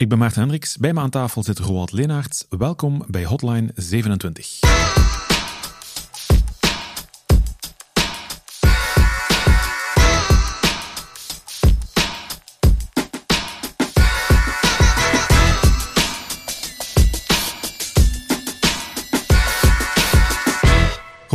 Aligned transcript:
Ik 0.00 0.08
ben 0.08 0.18
Maarten 0.18 0.40
Hendricks. 0.40 0.76
Bij 0.76 0.92
me 0.92 1.00
aan 1.00 1.10
tafel 1.10 1.42
zit 1.42 1.58
Roald 1.58 1.92
Leenaerts. 1.92 2.46
Welkom 2.48 3.04
bij 3.06 3.24
Hotline 3.24 3.70
27. 3.74 5.09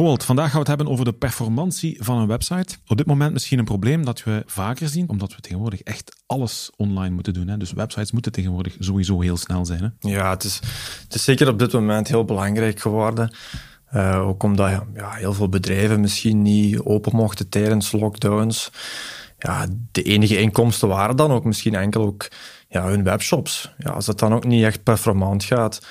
Vandaag 0.06 0.46
gaan 0.46 0.54
we 0.54 0.60
het 0.60 0.68
hebben 0.68 0.88
over 0.88 1.06
de 1.06 1.14
performantie 1.14 1.98
van 2.00 2.18
een 2.18 2.28
website. 2.28 2.76
Op 2.88 2.98
dit 2.98 3.06
moment 3.06 3.34
misschien 3.34 3.60
een 3.60 3.66
probleem 3.66 4.06
dat 4.06 4.24
we 4.24 4.44
vaker 4.46 4.90
zien, 4.90 5.10
omdat 5.10 5.36
we 5.36 5.42
tegenwoordig 5.42 5.82
echt 5.82 6.16
alles 6.26 6.72
online 6.76 7.16
moeten 7.16 7.34
doen. 7.34 7.48
Hè? 7.48 7.58
Dus 7.58 7.72
websites 7.72 8.12
moeten 8.12 8.32
tegenwoordig 8.32 8.76
sowieso 8.80 9.22
heel 9.22 9.38
snel 9.38 9.66
zijn. 9.66 9.82
Hè? 10.00 10.10
Ja, 10.10 10.30
het 10.30 10.44
is, 10.44 10.60
het 11.04 11.16
is 11.16 11.24
zeker 11.24 11.48
op 11.48 11.60
dit 11.60 11.74
moment 11.74 12.08
heel 12.08 12.26
belangrijk 12.26 12.80
geworden. 12.80 13.36
Uh, 13.94 14.28
ook 14.28 14.44
omdat 14.44 14.84
ja, 14.94 15.12
heel 15.12 15.34
veel 15.34 15.50
bedrijven 15.50 16.00
misschien 16.00 16.42
niet 16.42 16.80
open 16.80 17.16
mochten 17.16 17.50
tijdens 17.50 17.92
lockdowns. 17.92 18.72
Ja, 19.38 19.68
de 19.92 20.04
enige 20.04 20.40
inkomsten 20.40 20.88
waren 20.88 21.16
dan 21.16 21.32
ook 21.32 21.44
misschien 21.44 21.76
enkel 21.76 22.02
ook 22.02 22.28
ja, 22.68 22.88
hun 22.88 23.04
webshops. 23.04 23.74
Ja, 23.78 23.92
als 23.92 24.06
dat 24.06 24.20
dan 24.20 24.34
ook 24.34 24.46
niet 24.46 24.64
echt 24.64 24.84
performant 24.84 25.44
gaat, 25.44 25.82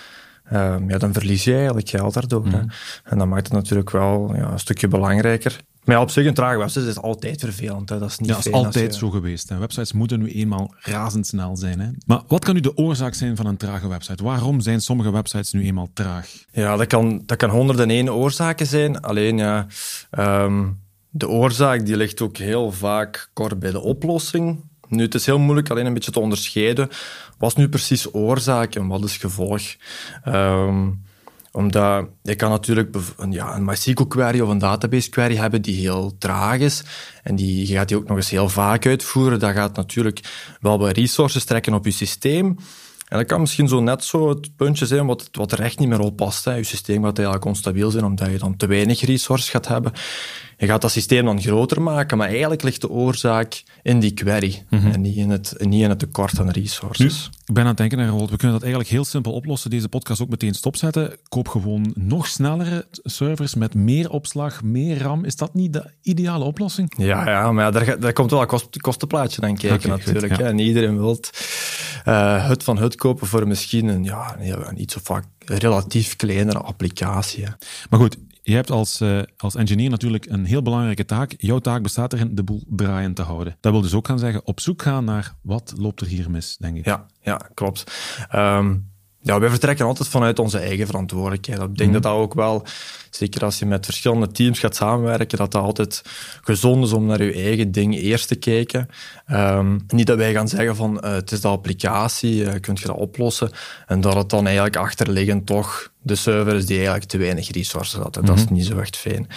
Ehm, 0.45 0.91
ja, 0.91 0.99
dan 0.99 1.13
verlies 1.13 1.45
je 1.45 1.55
eigenlijk 1.55 1.89
geld 1.89 2.15
daardoor. 2.15 2.47
Mhm. 2.47 2.67
En 3.05 3.19
dat 3.19 3.27
maakt 3.27 3.47
het 3.47 3.53
natuurlijk 3.53 3.91
wel 3.91 4.33
ja, 4.35 4.51
een 4.51 4.59
stukje 4.59 4.89
belangrijker. 4.89 5.61
Maar 5.85 5.97
ja, 5.97 6.03
op 6.03 6.11
zich 6.11 6.27
een 6.27 6.35
trage 6.35 6.59
website 6.59 6.87
is 6.87 6.99
altijd 6.99 7.41
vervelend. 7.41 7.89
Hè. 7.89 7.99
Dat 7.99 8.11
is 8.11 8.19
niet 8.19 8.29
ja, 8.29 8.35
dat 8.35 8.47
is 8.47 8.53
altijd 8.53 8.95
zo 8.95 9.11
geweest. 9.11 9.49
Hè. 9.49 9.59
Websites 9.59 9.93
moeten 9.93 10.19
nu 10.19 10.33
eenmaal 10.33 10.75
razendsnel 10.79 11.57
zijn. 11.57 11.81
Hè. 11.81 11.89
Maar 12.07 12.23
wat 12.27 12.45
kan 12.45 12.55
nu 12.55 12.61
de 12.61 12.77
oorzaak 12.77 13.15
zijn 13.15 13.37
van 13.37 13.47
een 13.47 13.57
trage 13.57 13.89
website? 13.89 14.25
Waarom 14.25 14.61
zijn 14.61 14.81
sommige 14.81 15.13
websites 15.13 15.53
nu 15.53 15.65
eenmaal 15.65 15.89
traag? 15.93 16.29
Ja, 16.53 16.77
dat 16.77 16.87
kan, 16.87 17.23
dat 17.27 17.37
kan 17.37 17.51
101 17.51 18.13
oorzaken 18.13 18.67
zijn. 18.67 19.01
Alleen 19.01 19.39
ja, 19.39 19.67
um, 20.11 20.81
de 21.11 21.29
oorzaak 21.29 21.87
die 21.87 21.97
ligt 21.97 22.21
ook 22.21 22.37
heel 22.37 22.73
vaak 22.73 23.31
kort 23.33 23.59
bij 23.59 23.71
de 23.71 23.81
oplossing. 23.81 24.65
Nu, 24.95 25.03
het 25.03 25.15
is 25.15 25.27
heel 25.27 25.39
moeilijk 25.39 25.71
alleen 25.71 25.87
een 25.87 25.95
beetje 25.95 26.11
te 26.11 26.21
onderscheiden. 26.21 26.89
Wat 27.39 27.57
nu 27.57 27.69
precies 27.69 28.15
oorzaak 28.15 28.75
en 28.75 28.87
wat 28.87 29.05
is 29.05 29.17
gevolg? 29.17 29.63
Um, 30.29 31.03
omdat 31.55 32.07
je 32.23 32.35
kan 32.35 32.51
natuurlijk 32.51 32.97
een, 33.17 33.33
ja, 33.33 33.57
een 33.57 33.65
MySQL 33.65 34.03
query 34.03 34.41
of 34.41 34.49
een 34.49 34.59
database 34.59 35.11
query 35.11 35.37
hebben 35.37 35.63
die 35.63 35.81
heel 35.81 36.19
traag 36.19 36.59
is. 36.59 36.85
En 37.23 37.37
die, 37.37 37.69
je 37.69 37.75
gaat 37.75 37.89
die 37.89 37.97
ook 37.97 38.09
nog 38.09 38.17
eens 38.17 38.31
heel 38.31 38.49
vaak 38.49 38.87
uitvoeren. 38.87 39.39
Dat 39.39 39.53
gaat 39.53 39.77
natuurlijk 39.77 40.21
wel 40.61 40.79
wat 40.79 40.97
resources 40.97 41.45
trekken 41.45 41.75
op 41.75 41.85
je 41.85 41.91
systeem. 41.91 42.57
En 43.09 43.19
dat 43.19 43.27
kan 43.27 43.41
misschien 43.41 43.69
zo 43.69 43.81
net 43.81 44.05
zo 44.05 44.29
het 44.29 44.57
puntje 44.57 44.87
zijn 44.87 45.07
wat, 45.07 45.29
wat 45.33 45.53
er 45.53 45.61
echt 45.61 45.79
niet 45.79 45.89
meer 45.89 46.01
op 46.01 46.17
past. 46.17 46.45
Hè. 46.45 46.55
Je 46.55 46.63
systeem 46.63 47.05
gaat 47.05 47.17
eigenlijk 47.17 47.47
onstabiel 47.47 47.91
zijn 47.91 48.05
omdat 48.05 48.31
je 48.31 48.39
dan 48.39 48.57
te 48.57 48.67
weinig 48.67 49.01
resources 49.01 49.51
gaat 49.51 49.69
hebben. 49.69 49.93
Je 50.65 50.71
gaat 50.71 50.83
dat 50.83 50.91
systeem 50.91 51.25
dan 51.25 51.41
groter 51.41 51.83
maken, 51.83 52.19
maar 52.19 52.29
eigenlijk 52.29 52.63
ligt 52.63 52.81
de 52.81 52.91
oorzaak 52.91 53.63
in 53.83 54.01
die 54.01 54.11
query 54.11 54.65
mhm. 54.71 54.91
en 54.91 55.01
niet 55.01 55.17
in, 55.17 55.31
het, 55.31 55.55
niet 55.59 55.83
in 55.83 55.89
het 55.89 55.99
tekort 55.99 56.41
aan 56.41 56.51
resources. 56.51 57.31
ik 57.47 57.55
ben 57.55 57.63
aan 57.63 57.69
het 57.69 57.77
denken, 57.77 57.99
Harold, 57.99 58.31
we 58.31 58.37
kunnen 58.37 58.53
dat 58.53 58.63
eigenlijk 58.63 58.93
heel 58.93 59.05
simpel 59.05 59.33
oplossen. 59.33 59.71
Deze 59.71 59.89
podcast 59.89 60.23
ook 60.23 60.29
meteen 60.29 60.55
stopzetten. 60.55 61.17
Koop 61.29 61.49
gewoon 61.49 61.93
nog 61.95 62.27
snellere 62.27 62.87
servers 62.91 63.55
met 63.55 63.75
meer 63.75 64.11
opslag, 64.11 64.63
meer 64.63 65.03
RAM. 65.03 65.25
Is 65.25 65.37
dat 65.37 65.55
niet 65.55 65.73
de 65.73 65.91
ideale 66.03 66.45
oplossing? 66.45 66.93
Ja, 66.97 67.29
ja 67.29 67.53
maar 67.53 67.73
daar, 67.73 68.01
daar 68.01 68.13
komt 68.13 68.31
wel 68.31 68.41
een 68.41 68.47
kost, 68.47 68.81
kostenplaatje 68.81 69.43
aan 69.43 69.57
kijken 69.57 69.89
natuurlijk. 69.89 70.39
En 70.39 70.59
iedereen 70.59 70.99
wil 70.99 71.21
uh, 72.09 72.49
het 72.49 72.63
van 72.63 72.79
het 72.79 72.95
kopen 72.95 73.27
voor 73.27 73.49
misschien 73.49 73.89
een, 73.89 74.05
ja, 74.05 74.37
een 74.39 74.81
iets 74.81 74.97
of 74.97 75.03
vaak 75.03 75.25
relatief 75.39 76.17
kleinere 76.17 76.59
applicatie. 76.59 77.45
Maar 77.91 78.01
goed, 78.01 78.17
je 78.47 78.55
hebt 78.55 78.71
als, 78.71 79.01
uh, 79.01 79.23
als 79.37 79.55
engineer 79.55 79.91
natuurlijk 79.91 80.27
een 80.27 80.45
heel 80.45 80.63
belangrijke 80.63 81.05
taak. 81.05 81.35
Jouw 81.37 81.59
taak 81.59 81.83
bestaat 81.83 82.13
erin 82.13 82.35
de 82.35 82.43
boel 82.43 82.63
draaiend 82.69 83.17
te 83.17 83.23
houden. 83.23 83.57
Dat 83.61 83.73
wil 83.73 83.81
dus 83.81 83.95
ook 83.95 84.07
gaan 84.07 84.19
zeggen, 84.19 84.47
op 84.47 84.61
zoek 84.61 84.83
gaan 84.83 85.05
naar 85.05 85.35
wat 85.43 85.75
loopt 85.77 86.01
er 86.01 86.07
hier 86.07 86.31
mis, 86.31 86.57
denk 86.57 86.77
ik. 86.77 86.85
Ja, 86.85 87.07
ja 87.23 87.37
klopt. 87.55 87.85
Um, 88.35 88.93
ja, 89.25 89.39
wij 89.39 89.49
vertrekken 89.49 89.87
altijd 89.87 90.09
vanuit 90.09 90.39
onze 90.39 90.59
eigen 90.59 90.87
verantwoordelijkheid. 90.87 91.61
Ik 91.61 91.77
denk 91.77 91.91
mhm. 91.91 91.93
dat 91.93 92.03
dat 92.03 92.21
ook 92.21 92.35
wel, 92.35 92.67
zeker 93.11 93.45
als 93.45 93.59
je 93.59 93.67
met 93.67 93.85
verschillende 93.85 94.31
teams 94.31 94.59
gaat 94.59 94.77
samenwerken, 94.77 95.39
dat 95.39 95.53
dat 95.53 95.63
altijd 95.63 96.03
gezond 96.43 96.85
is 96.85 96.93
om 96.93 97.07
naar 97.07 97.23
je 97.23 97.33
eigen 97.33 97.73
ding 97.73 97.97
eerst 97.97 98.29
te 98.29 98.35
kijken. 98.35 98.89
Um, 99.31 99.85
niet 99.87 100.07
dat 100.07 100.17
wij 100.17 100.33
gaan 100.33 100.49
zeggen 100.49 100.77
van 100.77 101.01
uh, 101.05 101.13
het 101.13 101.33
is 101.33 101.41
de 101.41 101.49
applicatie, 101.49 102.43
uh, 102.43 102.53
kunt 102.61 102.81
je 102.81 102.87
dat 102.87 102.97
oplossen, 102.97 103.51
en 103.87 104.01
dat 104.01 104.15
het 104.15 104.31
dan 104.31 104.45
eigenlijk 104.45 104.77
achterliggend 104.77 105.47
toch 105.47 105.93
de 106.03 106.15
server 106.15 106.55
is 106.55 106.67
die 106.67 106.77
eigenlijk 106.77 107.07
te 107.07 107.19
weinig 107.19 107.51
resources 107.51 108.01
had. 108.01 108.15
Dat 108.15 108.37
is 108.37 108.45
mhm. 108.45 108.55
niet 108.55 108.67
zo 108.67 108.79
echt 108.79 108.97
fijn. 108.97 109.29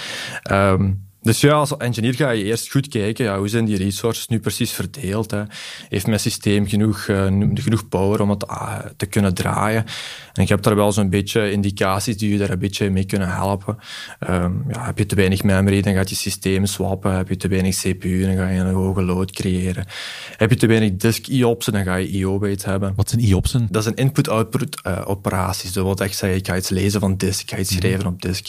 Um, 0.52 1.07
dus 1.28 1.42
ja, 1.42 1.54
als 1.54 1.78
engineer 1.78 2.14
ga 2.14 2.30
je 2.30 2.44
eerst 2.44 2.72
goed 2.72 2.88
kijken, 2.88 3.26
ja, 3.26 3.38
hoe 3.38 3.48
zijn 3.48 3.66
die 3.66 3.78
resources 3.78 4.28
nu 4.28 4.40
precies 4.40 4.72
verdeeld? 4.72 5.32
Hè? 5.32 5.44
Heeft 5.90 6.08
mijn 6.08 6.20
systeem 6.20 6.68
genoeg, 6.68 7.08
uh, 7.08 7.26
genoeg 7.54 7.88
power 7.90 8.22
om 8.22 8.30
het 8.30 8.46
uh, 8.50 8.78
te 8.98 9.06
kunnen 9.06 9.34
draaien? 9.34 9.86
En 10.34 10.44
je 10.44 10.50
hebt 10.50 10.64
daar 10.64 10.76
wel 10.76 10.92
zo'n 10.92 11.10
beetje 11.10 11.52
indicaties 11.52 12.18
die 12.18 12.32
je 12.32 12.38
daar 12.38 12.50
een 12.50 12.60
beetje 12.60 12.90
mee 12.90 13.06
kunnen 13.06 13.30
helpen. 13.30 13.78
Um, 14.30 14.66
ja, 14.72 14.86
heb 14.86 14.98
je 14.98 15.06
te 15.06 15.16
weinig 15.16 15.44
memory, 15.44 15.82
dan 15.82 15.94
gaat 15.94 16.10
je 16.10 16.16
systeem 16.16 16.66
swappen. 16.66 17.16
Heb 17.16 17.30
je 17.30 17.38
te 17.38 17.48
weinig 17.48 17.76
CPU, 17.76 18.22
dan 18.22 18.36
ga 18.36 18.50
je 18.50 18.60
een 18.60 18.74
hoge 18.74 19.04
load 19.04 19.32
creëren. 19.32 19.86
Heb 20.38 20.50
je 20.50 20.56
te 20.56 20.68
weinig 20.68 20.96
disk 20.96 21.28
IOPS'en, 21.28 21.74
dan 21.74 21.84
ga 21.84 21.96
je 21.96 22.08
IO-weights 22.08 22.66
hebben. 22.66 22.94
Wat 22.96 23.10
zijn 23.10 23.22
IOPS'en? 23.22 23.68
Dat 23.72 23.84
zijn 23.84 23.96
input-output 23.96 24.82
uh, 24.88 25.02
operaties. 25.06 25.74
Dat 25.74 25.84
wil 25.84 25.96
echt 25.96 26.18
zeggen, 26.18 26.40
ik 26.40 26.48
ga 26.48 26.56
iets 26.56 26.70
lezen 26.70 27.00
van 27.00 27.18
disk, 27.18 27.42
ik 27.42 27.50
ga 27.50 27.58
iets 27.58 27.72
mhm. 27.72 27.80
schrijven 27.80 28.08
op 28.08 28.22
disk. 28.22 28.48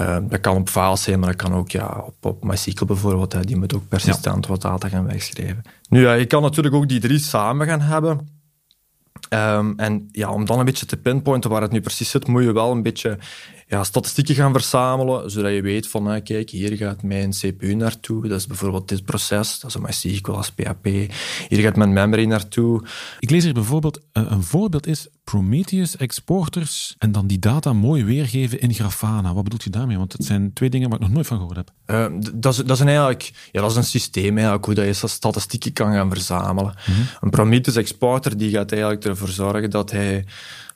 Um, 0.00 0.28
dat 0.28 0.40
kan 0.40 0.56
op 0.56 0.68
files 0.68 1.02
zijn, 1.02 1.18
maar 1.18 1.28
dat 1.28 1.42
kan 1.42 1.54
ook 1.54 1.70
ja, 1.70 2.04
op, 2.06 2.24
op 2.24 2.44
MySQL 2.44 2.84
bijvoorbeeld. 2.84 3.32
Hè. 3.32 3.40
Die 3.44 3.56
moet 3.56 3.74
ook 3.74 3.88
persistent 3.88 4.44
ja. 4.44 4.50
wat 4.50 4.62
data 4.62 4.88
gaan 4.88 5.06
wegschrijven. 5.06 5.62
Nu, 5.88 6.00
ja, 6.00 6.12
je 6.12 6.26
kan 6.26 6.42
natuurlijk 6.42 6.74
ook 6.74 6.88
die 6.88 7.00
drie 7.00 7.18
samen 7.18 7.66
gaan 7.66 7.80
hebben. 7.80 8.34
Um, 9.30 9.78
en 9.78 10.08
ja, 10.12 10.30
om 10.30 10.44
dan 10.44 10.58
een 10.58 10.64
beetje 10.64 10.86
te 10.86 10.96
pinpointen 10.96 11.50
waar 11.50 11.62
het 11.62 11.72
nu 11.72 11.80
precies 11.80 12.10
zit, 12.10 12.26
moet 12.26 12.42
je 12.42 12.52
wel 12.52 12.72
een 12.72 12.82
beetje 12.82 13.18
ja, 13.68 13.84
statistieken 13.84 14.34
gaan 14.34 14.52
verzamelen, 14.52 15.30
zodat 15.30 15.52
je 15.52 15.62
weet 15.62 15.88
van, 15.88 16.02
nou, 16.02 16.20
kijk, 16.20 16.50
hier 16.50 16.76
gaat 16.76 17.02
mijn 17.02 17.30
CPU 17.30 17.74
naartoe, 17.74 18.28
dat 18.28 18.38
is 18.38 18.46
bijvoorbeeld 18.46 18.88
dit 18.88 19.04
proces, 19.04 19.60
dat 19.60 19.70
is 19.70 19.76
MySQL 19.76 20.30
als 20.30 20.50
PHP, 20.50 20.84
hier 21.48 21.60
gaat 21.60 21.76
mijn 21.76 21.92
memory 21.92 22.24
naartoe. 22.24 22.82
Ik 23.18 23.30
lees 23.30 23.44
hier 23.44 23.54
bijvoorbeeld, 23.54 24.00
eh, 24.12 24.22
een 24.28 24.42
voorbeeld 24.42 24.86
is 24.86 25.08
Prometheus 25.24 25.96
exporters 25.96 26.94
en 26.98 27.12
dan 27.12 27.26
die 27.26 27.38
data 27.38 27.72
mooi 27.72 28.04
weergeven 28.04 28.60
in 28.60 28.74
Grafana. 28.74 29.34
Wat 29.34 29.42
bedoelt 29.42 29.64
je 29.64 29.70
daarmee? 29.70 29.98
Want 29.98 30.12
het 30.12 30.24
zijn 30.24 30.52
twee 30.52 30.70
dingen 30.70 30.88
waar 30.88 30.98
ik 30.98 31.04
nog 31.04 31.14
nooit 31.14 31.26
van 31.26 31.36
gehoord 31.36 31.56
heb. 31.56 31.70
Uh, 31.86 32.20
dat, 32.34 32.52
is, 32.52 32.58
dat, 32.58 32.70
is 32.70 32.80
een 32.80 32.86
eigenlijk, 32.86 33.32
ja, 33.52 33.60
dat 33.60 33.70
is 33.70 33.76
een 33.76 33.84
systeem 33.84 34.34
eigenlijk, 34.34 34.64
hoe 34.64 34.74
dat 34.74 35.00
je 35.00 35.06
statistieken 35.06 35.72
kan 35.72 35.92
gaan 35.92 36.10
verzamelen. 36.10 36.74
Mhm. 36.86 37.00
Een 37.20 37.30
Prometheus 37.30 37.76
exporter 37.76 38.36
die 38.36 38.50
gaat 38.50 38.72
eigenlijk 38.72 39.04
ervoor 39.04 39.28
zorgen 39.28 39.70
dat 39.70 39.90
hij 39.90 40.24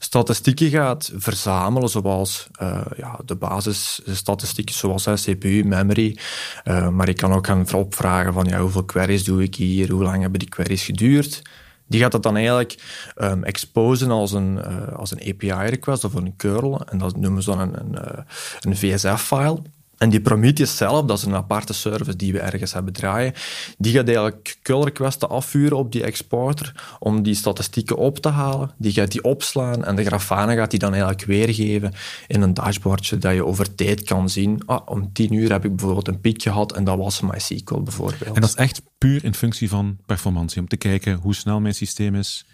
statistieken 0.02 0.70
gaat 0.70 1.12
verzamelen, 1.14 1.88
zoals 1.88 2.48
uh, 2.62 2.80
ja, 2.96 3.18
de 3.24 3.36
basisstatistieken, 3.36 4.74
zoals 4.74 5.04
CPU, 5.04 5.64
memory. 5.64 6.18
Uh, 6.64 6.88
maar 6.88 7.08
ik 7.08 7.16
kan 7.16 7.32
ook 7.32 7.46
gaan 7.46 7.72
opvragen 7.74 8.32
van 8.32 8.44
ja, 8.44 8.60
hoeveel 8.60 8.84
queries 8.84 9.24
doe 9.24 9.42
ik 9.42 9.54
hier, 9.54 9.90
hoe 9.90 10.02
lang 10.02 10.20
hebben 10.20 10.38
die 10.38 10.48
queries 10.48 10.84
geduurd. 10.84 11.42
Die 11.86 12.00
gaat 12.00 12.12
dat 12.12 12.22
dan 12.22 12.36
eigenlijk 12.36 12.82
um, 13.16 13.44
exposen 13.44 14.10
als 14.10 14.32
een, 14.32 14.54
uh, 14.56 14.92
als 14.96 15.10
een 15.10 15.34
API-request 15.34 16.04
of 16.04 16.14
een 16.14 16.36
curl. 16.36 16.80
En 16.86 16.98
dat 16.98 17.16
noemen 17.16 17.42
ze 17.42 17.50
dan 17.50 17.60
een, 17.60 17.96
een, 17.96 18.24
een 18.60 18.76
VSF-file. 18.76 19.62
En 20.00 20.10
die 20.10 20.20
Prometheus 20.20 20.76
zelf, 20.76 21.06
dat 21.06 21.18
is 21.18 21.24
een 21.24 21.34
aparte 21.34 21.72
service 21.72 22.16
die 22.16 22.32
we 22.32 22.40
ergens 22.40 22.72
hebben 22.72 22.92
draaien, 22.92 23.32
die 23.78 23.92
gaat 23.92 24.06
eigenlijk 24.06 24.58
curl 24.62 24.84
requesten 24.84 25.28
afvuren 25.28 25.76
op 25.76 25.92
die 25.92 26.02
exporter 26.02 26.96
om 26.98 27.22
die 27.22 27.34
statistieken 27.34 27.96
op 27.96 28.18
te 28.18 28.28
halen. 28.28 28.70
Die 28.76 28.92
gaat 28.92 29.10
die 29.10 29.24
opslaan 29.24 29.84
en 29.84 29.96
de 29.96 30.04
Grafana 30.04 30.54
gaat 30.54 30.70
die 30.70 30.78
dan 30.78 30.92
eigenlijk 30.92 31.24
weergeven 31.24 31.92
in 32.26 32.42
een 32.42 32.54
dashboardje 32.54 33.18
dat 33.18 33.34
je 33.34 33.44
over 33.44 33.74
tijd 33.74 34.02
kan 34.02 34.28
zien. 34.28 34.62
Ah, 34.66 34.80
om 34.84 35.12
tien 35.12 35.32
uur 35.32 35.52
heb 35.52 35.64
ik 35.64 35.76
bijvoorbeeld 35.76 36.08
een 36.08 36.20
piek 36.20 36.42
gehad 36.42 36.72
en 36.72 36.84
dat 36.84 36.98
was 36.98 37.20
MySQL 37.20 37.80
bijvoorbeeld. 37.80 38.34
En 38.34 38.40
dat 38.40 38.50
is 38.50 38.54
echt 38.54 38.82
puur 38.98 39.24
in 39.24 39.34
functie 39.34 39.68
van 39.68 39.98
performantie, 40.06 40.60
om 40.60 40.68
te 40.68 40.76
kijken 40.76 41.14
hoe 41.14 41.34
snel 41.34 41.60
mijn 41.60 41.74
systeem 41.74 42.14
is, 42.14 42.46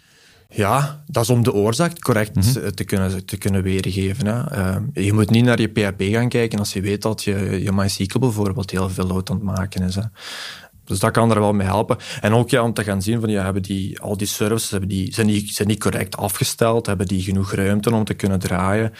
ja, 0.49 1.03
dat 1.07 1.23
is 1.23 1.29
om 1.29 1.43
de 1.43 1.53
oorzaak 1.53 1.99
correct 1.99 2.35
mhm. 2.35 2.71
te, 2.73 2.83
kunnen, 2.83 3.25
te 3.25 3.37
kunnen 3.37 3.63
weergeven. 3.63 4.25
Hè. 4.25 4.49
Ehm, 4.49 4.83
je 4.93 5.13
moet 5.13 5.29
niet 5.29 5.43
naar 5.43 5.61
je 5.61 5.67
PHP 5.67 6.01
gaan 6.01 6.29
kijken 6.29 6.59
als 6.59 6.73
je 6.73 6.81
weet 6.81 7.01
dat 7.01 7.23
je, 7.23 7.63
je 7.63 7.71
MySQL 7.71 8.19
bijvoorbeeld 8.19 8.71
heel 8.71 8.89
veel 8.89 9.07
load 9.07 9.29
aan 9.29 9.35
het 9.35 9.45
maken 9.45 9.83
is. 9.83 9.95
Hè. 9.95 10.01
Dus 10.87 10.99
dat 10.99 11.11
kan 11.11 11.31
er 11.31 11.39
wel 11.39 11.53
mee 11.53 11.67
helpen. 11.67 11.97
En 12.21 12.33
ook 12.33 12.49
ja, 12.49 12.63
om 12.63 12.73
te 12.73 12.83
gaan 12.83 13.01
zien 13.01 13.19
van 13.19 13.29
ja, 13.29 13.43
hebben 13.43 13.61
die, 13.61 13.99
al 13.99 14.17
die 14.17 14.27
services 14.27 14.69
hebben 14.69 14.89
die, 14.89 15.13
zijn, 15.13 15.27
die, 15.27 15.51
zijn 15.51 15.67
die 15.67 15.77
correct 15.77 16.17
afgesteld, 16.17 16.85
hebben 16.85 17.07
die 17.07 17.21
genoeg 17.21 17.53
ruimte 17.53 17.93
om 17.93 18.03
te 18.03 18.13
kunnen 18.13 18.39
draaien. 18.39 18.93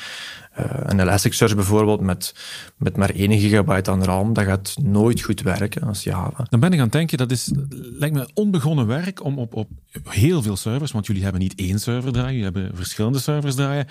Uh, 0.59 0.65
een 0.83 0.99
Elasticsearch 0.99 1.55
bijvoorbeeld 1.55 2.01
met, 2.01 2.35
met 2.77 2.97
maar 2.97 3.09
1 3.09 3.39
gigabyte 3.39 3.91
aan 3.91 4.03
RAM, 4.03 4.33
dat 4.33 4.45
gaat 4.45 4.75
nooit 4.81 5.21
goed 5.21 5.41
werken 5.41 5.81
als 5.81 6.03
Java. 6.03 6.45
Dan 6.49 6.59
ben 6.59 6.71
ik 6.71 6.77
aan 6.77 6.83
het 6.83 6.91
denken, 6.91 7.17
dat 7.17 7.31
is, 7.31 7.51
lijkt 7.69 8.15
me 8.15 8.29
onbegonnen 8.33 8.87
werk 8.87 9.23
om 9.23 9.39
op, 9.39 9.53
op 9.53 9.69
heel 10.03 10.41
veel 10.41 10.55
servers, 10.55 10.91
want 10.91 11.05
jullie 11.05 11.23
hebben 11.23 11.41
niet 11.41 11.55
één 11.55 11.79
server 11.79 12.11
draaien, 12.11 12.37
jullie 12.37 12.51
hebben 12.51 12.71
verschillende 12.75 13.19
servers 13.19 13.55
draaien. 13.55 13.87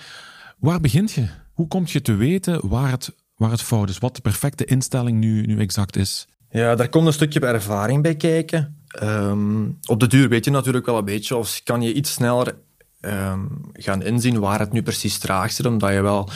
Waar 0.59 0.79
begint 0.79 1.11
je? 1.11 1.27
Hoe 1.53 1.67
kom 1.67 1.83
je 1.87 2.01
te 2.01 2.15
weten 2.15 2.67
waar 2.67 2.91
het, 2.91 3.15
waar 3.35 3.51
het 3.51 3.61
fout 3.61 3.89
is, 3.89 3.97
wat 3.97 4.15
de 4.15 4.21
perfecte 4.21 4.65
instelling 4.65 5.19
nu, 5.19 5.45
nu 5.45 5.59
exact 5.59 5.95
is? 5.95 6.27
Ja, 6.49 6.75
daar 6.75 6.89
komt 6.89 7.07
een 7.07 7.13
stukje 7.13 7.39
ervaring 7.39 8.01
bij 8.01 8.15
kijken. 8.15 8.75
Um, 9.03 9.77
op 9.85 9.99
de 9.99 10.07
duur 10.07 10.29
weet 10.29 10.45
je 10.45 10.51
natuurlijk 10.51 10.85
wel 10.85 10.97
een 10.97 11.05
beetje, 11.05 11.35
of 11.35 11.61
kan 11.63 11.81
je 11.81 11.93
iets 11.93 12.11
sneller 12.11 12.55
um, 13.01 13.61
gaan 13.73 14.03
inzien 14.03 14.39
waar 14.39 14.59
het 14.59 14.71
nu 14.71 14.81
precies 14.81 15.17
traag 15.17 15.51
zit, 15.51 15.65
omdat 15.65 15.91
je 15.91 16.01
wel 16.01 16.29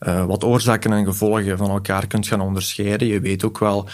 uh, 0.00 0.24
wat 0.24 0.44
oorzaken 0.44 0.92
en 0.92 1.04
gevolgen 1.04 1.58
van 1.58 1.70
elkaar 1.70 2.06
kunt 2.06 2.26
gaan 2.26 2.40
onderscheiden. 2.40 3.08
Je 3.08 3.20
weet 3.20 3.44
ook 3.44 3.58
wel, 3.58 3.88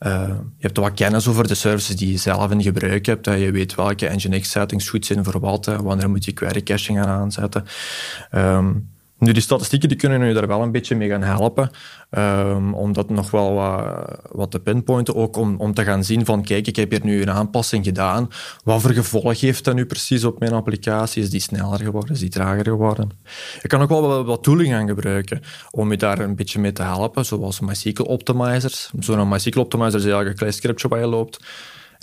uh, 0.00 0.28
je 0.56 0.66
hebt 0.66 0.76
wat 0.76 0.94
kennis 0.94 1.28
over 1.28 1.48
de 1.48 1.54
services 1.54 1.96
die 1.96 2.10
je 2.10 2.16
zelf 2.16 2.50
in 2.50 2.62
gebruik 2.62 3.06
hebt. 3.06 3.26
Je 3.26 3.50
weet 3.50 3.74
welke 3.74 4.08
Nginx 4.08 4.50
settings 4.50 4.88
goed 4.88 5.06
zijn 5.06 5.24
voor 5.24 5.40
wat, 5.40 5.66
wanneer 5.66 6.10
moet 6.10 6.24
je 6.24 6.32
query 6.32 6.62
caching 6.62 6.98
gaan 6.98 7.08
aanzetten. 7.08 7.64
Um, 8.32 8.92
nu, 9.18 9.32
die 9.32 9.42
statistieken 9.42 9.88
die 9.88 9.98
kunnen 9.98 10.28
je 10.28 10.34
daar 10.34 10.46
wel 10.46 10.62
een 10.62 10.72
beetje 10.72 10.96
mee 10.96 11.08
gaan 11.08 11.22
helpen, 11.22 11.70
um, 12.10 12.74
om 12.74 12.92
dat 12.92 13.10
nog 13.10 13.30
wel 13.30 13.54
wat, 13.54 14.20
wat 14.32 14.50
te 14.50 14.60
pinpointen, 14.60 15.14
ook 15.14 15.36
om, 15.36 15.54
om 15.58 15.74
te 15.74 15.84
gaan 15.84 16.04
zien 16.04 16.24
van, 16.24 16.42
kijk, 16.42 16.66
ik 16.66 16.76
heb 16.76 16.90
hier 16.90 17.04
nu 17.04 17.22
een 17.22 17.30
aanpassing 17.30 17.84
gedaan, 17.84 18.28
wat 18.64 18.80
voor 18.80 18.90
gevolg 18.90 19.40
heeft 19.40 19.64
dat 19.64 19.74
nu 19.74 19.86
precies 19.86 20.24
op 20.24 20.38
mijn 20.38 20.52
applicatie? 20.52 21.22
Is 21.22 21.30
die 21.30 21.40
sneller 21.40 21.80
geworden? 21.80 22.14
Is 22.14 22.20
die 22.20 22.28
trager 22.28 22.64
geworden? 22.64 23.10
Ik 23.62 23.68
kan 23.68 23.82
ook 23.82 23.88
wel 23.88 24.02
wat, 24.02 24.26
wat 24.26 24.42
tooling 24.42 24.72
gaan 24.72 24.88
gebruiken 24.88 25.42
om 25.70 25.90
je 25.90 25.96
daar 25.96 26.18
een 26.18 26.36
beetje 26.36 26.60
mee 26.60 26.72
te 26.72 26.82
helpen, 26.82 27.24
zoals 27.24 27.60
MySQL 27.60 28.02
Optimizers. 28.02 28.90
Zo'n 28.98 29.28
MySQL 29.28 29.60
Optimizer 29.60 29.98
is 29.98 30.02
eigenlijk 30.04 30.30
een 30.30 30.36
klein 30.36 30.52
scriptje 30.52 30.88
waar 30.88 31.00
je 31.00 31.06
loopt, 31.06 31.44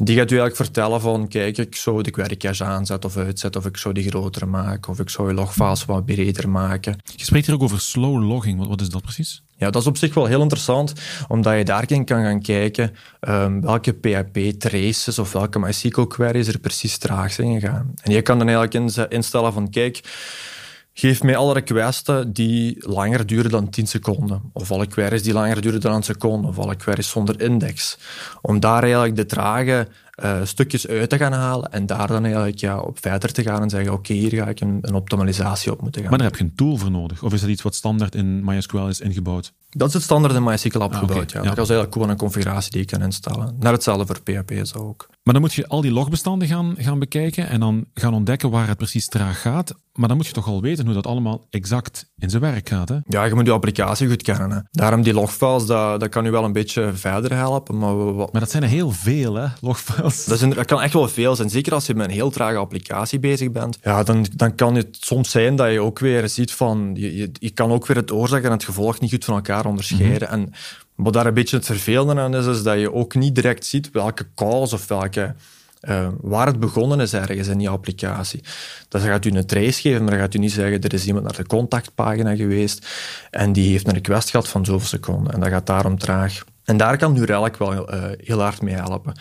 die 0.04 0.16
gaat 0.16 0.32
u 0.32 0.40
eigenlijk 0.40 0.56
vertellen 0.56 1.02
van, 1.02 1.28
kijk, 1.28 1.58
ik 1.58 1.76
zou 1.76 2.04
de 2.04 2.12
query 2.12 2.38
cache 2.38 2.64
aanzetten 2.64 3.10
of 3.10 3.18
uitzetten, 3.18 3.62
of 3.62 3.68
ik 3.68 3.78
zou 3.78 3.94
die 3.94 4.10
groter 4.10 4.48
maken, 4.48 4.92
of 4.92 5.00
ik 5.00 5.10
zou 5.10 5.28
je 5.28 5.34
logfiles 5.34 5.86
wat 5.86 6.06
breder 6.06 6.50
maken. 6.50 6.98
Je 7.16 7.24
spreekt 7.24 7.46
hier 7.46 7.56
ook 7.56 7.64
over 7.64 7.82
slow 7.82 8.24
logging. 8.24 8.60
Wat, 8.60 8.68
wat 8.68 8.82
is 8.82 8.90
dat 8.90 9.02
precies? 9.02 9.44
Ja, 9.58 9.70
dat 9.70 9.82
is 9.82 9.88
op 9.88 9.98
zich 9.98 10.14
wel 10.14 10.26
heel 10.26 10.42
interessant, 10.42 10.94
omdat 11.28 11.58
je 11.58 11.64
daarin 11.64 12.06
kan 12.06 12.24
gaan 12.24 12.42
kijken 12.42 12.96
um, 13.20 13.62
welke 13.62 13.94
PHP-traces 13.94 15.20
of 15.20 15.32
welke 15.32 15.60
MySQL-queries 15.60 16.48
er 16.48 16.60
precies 16.60 16.98
traag 16.98 17.32
zijn 17.32 17.60
gegaan. 17.60 17.94
En 18.02 18.12
je 18.12 18.22
kan 18.22 18.38
dan 18.38 18.48
eigenlijk 18.50 19.12
instellen 19.12 19.54
van, 19.54 19.70
kijk, 19.70 20.02
Geef 21.02 21.24
mij 21.24 21.38
alle 21.38 21.54
requesten 21.54 22.34
die 22.34 22.88
langer 22.88 23.26
duren 23.26 23.52
dan 23.52 23.70
10 23.70 23.88
seconden. 23.88 24.42
Of 24.54 24.72
alle 24.72 24.88
queries 24.88 25.24
die 25.24 25.34
langer 25.34 25.62
duren 25.62 25.82
dan 25.82 25.94
een 25.94 26.04
seconde. 26.04 26.48
Of 26.48 26.60
alle 26.60 26.76
queries 26.76 27.10
zonder 27.10 27.42
index. 27.42 27.98
Om 28.42 28.60
daar 28.60 28.84
eigenlijk 28.84 29.16
de 29.16 29.26
trage 29.26 29.88
uh, 30.24 30.38
stukjes 30.44 30.88
uit 30.88 31.10
te 31.10 31.18
gaan 31.18 31.32
halen 31.32 31.72
en 31.72 31.86
daar 31.86 32.08
dan 32.08 32.24
eigenlijk 32.24 32.58
ja, 32.58 32.80
op 32.80 32.98
verder 33.02 33.34
te 33.34 33.44
gaan 33.44 33.62
en 33.62 33.70
zeggen 33.70 33.94
oké, 33.94 34.14
hier 34.14 34.36
ga 34.36 34.48
ik 34.48 34.60
een, 34.60 34.78
een, 34.82 34.94
optimalisatie 34.94 35.72
op 35.72 35.82
moeten 35.82 36.02
gaan. 36.02 36.10
Maar 36.10 36.20
daar 36.20 36.28
heb 36.28 36.38
je 36.38 36.44
een 36.44 36.56
tool 36.56 36.78
voor 36.78 36.92
nodig? 36.92 37.24
Of 37.24 37.34
is 37.34 37.42
dat 37.42 37.50
iets 37.50 37.62
wat 37.62 37.76
standaard 37.76 38.16
in 38.16 38.44
MySQL 38.44 38.88
is 38.88 39.00
ingebouwd? 39.00 39.54
Dat 39.70 39.88
is 39.88 39.94
het 39.94 40.04
standaard 40.04 40.34
in 40.34 40.44
MySQL 40.44 40.80
opgebouwd, 40.80 41.36
ah, 41.36 41.44
ja. 41.44 41.50
Dat 41.50 41.52
is 41.52 41.58
eigenlijk 41.58 41.94
gewoon 41.94 42.10
een 42.10 42.18
configuratie 42.18 42.72
die 42.72 42.80
je 42.80 42.88
kan 42.88 43.02
instellen. 43.02 43.56
Naar 43.60 43.74
hetzelfde 43.74 44.06
voor 44.06 44.22
PHP 44.22 44.52
is 44.52 44.74
ook. 44.74 45.08
Maar 45.24 45.34
dan 45.34 45.44
moet 45.44 45.54
je 45.54 45.68
al 45.68 45.82
die 45.82 45.92
logbestanden 45.92 46.48
gaan, 46.48 46.76
gaan 46.78 47.00
bekijken 47.00 47.48
en 47.48 47.60
dan 47.60 47.86
gaan 47.94 48.14
ontdekken 48.14 48.50
waar 48.50 48.68
het 48.68 48.78
precies 48.78 49.08
traag 49.08 49.42
gaat. 49.42 49.74
Maar 49.94 50.08
dan 50.08 50.18
moet 50.18 50.28
je 50.28 50.34
toch 50.34 50.48
al 50.48 50.62
weten 50.62 50.86
hoe 50.86 50.94
dat 50.94 51.08
allemaal 51.08 51.48
exact 51.50 52.12
in 52.18 52.30
zijn 52.30 52.42
werk 52.42 52.70
gaat. 52.70 52.90
Hè? 52.90 52.98
Ja, 53.08 53.24
je 53.24 53.34
moet 53.34 53.46
je 53.46 53.52
applicatie 53.52 54.08
goed 54.08 54.22
kennen. 54.22 54.52
Hè. 54.52 54.60
Daarom 54.72 55.02
die 55.02 55.14
logfiles, 55.14 55.66
dat, 55.66 56.00
dat 56.00 56.10
kan 56.10 56.26
u 56.26 56.32
wel 56.32 56.44
een 56.44 56.54
beetje 56.54 56.92
verder 56.94 57.36
helpen. 57.36 57.78
Maar, 57.78 57.96
maar 57.96 58.40
dat 58.40 58.52
zijn 58.52 58.64
er 58.64 58.70
heel 58.70 58.92
veel, 58.92 59.36
hè, 59.36 59.48
logfiles. 59.62 60.26
Dat, 60.26 60.40
dat 60.40 60.66
kan 60.66 60.82
echt 60.82 60.94
wel 60.94 61.08
veel 61.08 61.36
zijn. 61.36 61.50
Zeker 61.50 61.74
als 61.74 61.86
je 61.86 61.96
met 61.96 62.06
een 62.06 62.14
heel 62.14 62.30
trage 62.30 62.58
applicatie 62.58 63.20
bezig 63.20 63.52
bent. 63.52 63.78
Ja, 63.82 64.04
dan, 64.04 64.26
dan 64.36 64.56
kan 64.56 64.76
het 64.76 64.98
soms 65.00 65.32
zijn 65.32 65.56
dat 65.56 65.72
je 65.72 65.82
ook 65.82 66.00
weer 66.00 66.30
ziet 66.30 66.52
van... 66.52 66.92
Je, 66.94 67.16
je, 67.16 67.32
je 67.34 67.50
kan 67.50 67.72
ook 67.72 67.88
weer 67.88 67.98
het 67.98 68.12
oorzaak 68.12 68.44
en 68.44 68.52
het 68.52 68.64
gevolg 68.64 69.00
niet 69.00 69.12
goed 69.12 69.26
van 69.26 69.36
elkaar 69.36 69.66
onderscheiden. 69.66 70.28
Mhm. 70.28 70.40
En 70.40 70.54
wat 70.96 71.14
daar 71.14 71.26
een 71.26 71.34
beetje 71.34 71.56
het 71.56 71.66
vervelende 71.66 72.22
aan 72.22 72.36
is, 72.36 72.46
is 72.46 72.64
dat 72.64 72.80
je 72.80 72.94
ook 72.94 73.16
niet 73.16 73.36
direct 73.36 73.66
ziet 73.66 73.92
welke 73.92 74.28
cause 74.36 74.76
of 74.76 74.88
welke... 74.88 75.36
Uh, 75.82 76.08
waar 76.22 76.48
het 76.48 76.60
begonnen 76.60 77.00
is 77.00 77.14
ergens 77.14 77.48
in 77.48 77.58
die 77.58 77.70
applicatie. 77.70 78.44
Dat 78.88 79.02
gaat 79.02 79.26
u 79.26 79.32
een 79.32 79.46
trace 79.46 79.82
geven, 79.82 80.02
maar 80.02 80.12
dan 80.12 80.20
gaat 80.20 80.34
u 80.34 80.40
niet 80.40 80.52
zeggen 80.52 80.82
er 80.82 80.94
is 80.94 81.06
iemand 81.06 81.26
naar 81.26 81.36
de 81.36 81.46
contactpagina 81.46 82.36
geweest 82.36 82.88
en 83.30 83.54
die 83.54 83.72
heeft 83.72 83.88
een 83.88 83.94
request 83.94 84.30
gehad 84.30 84.48
van 84.48 84.66
zoveel 84.66 84.88
seconden 84.88 85.34
en 85.34 85.40
dat 85.40 85.50
gaat 85.50 85.66
daarom 85.66 85.98
traag. 85.98 86.44
En 86.64 86.78
daar 86.78 86.98
kan 86.98 87.14
nu 87.14 87.24
Relic 87.24 87.56
wel 87.56 87.94
uh, 87.94 88.04
heel 88.18 88.40
hard 88.40 88.62
mee 88.62 88.76
helpen. 88.76 89.14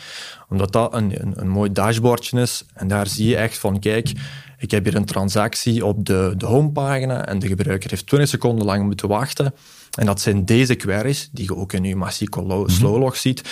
Omdat 0.49 0.73
dat 0.73 0.95
een, 0.95 1.23
een, 1.23 1.33
een, 1.37 1.49
mooi 1.49 1.73
dashboardje 1.73 2.41
is. 2.41 2.65
En 2.75 2.89
daar 2.89 3.07
zie 3.07 3.29
je 3.29 3.37
echt 3.37 3.59
van, 3.59 3.79
kijk, 3.79 4.13
ik 4.61 4.71
heb 4.71 4.85
hier 4.85 4.95
een 4.95 5.05
transactie 5.05 5.87
op 5.87 6.07
de, 6.07 6.35
de 6.37 6.47
homepagina 6.47 7.27
en 7.27 7.39
de 7.39 7.47
gebruiker 7.47 7.91
heeft 7.91 8.07
20 8.07 8.29
seconden 8.29 8.67
lang 8.67 8.85
moeten 8.85 9.09
wachten. 9.09 9.55
En 9.99 10.07
dat 10.07 10.21
zijn 10.21 10.45
deze 10.45 10.75
queries, 10.75 11.29
die 11.33 11.45
je 11.45 11.57
ook 11.57 11.73
in 11.73 11.85
je 11.85 11.97
MySQL 11.97 12.41
mhm. 12.41 12.69
Slowlog 12.69 13.17
ziet. 13.17 13.43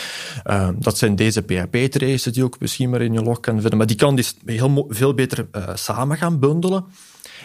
Uh, 0.45 0.69
dat 0.79 0.99
zijn 0.99 1.17
deze 1.17 1.43
PHP-traces 1.43 2.23
die 2.23 2.35
je 2.35 2.45
ook 2.45 2.61
misschien 2.61 2.91
maar 2.91 3.03
in 3.03 3.13
je 3.13 3.23
log 3.23 3.41
kan 3.41 3.61
vinden. 3.61 3.79
Maar 3.79 3.87
die 3.87 3.97
kan 3.97 4.17
die 4.17 4.27
heel 4.45 4.87
veel 4.89 5.15
beter 5.15 5.47
uh, 5.53 5.69
samen 5.75 6.17
gaan 6.17 6.39
bundelen. 6.39 6.85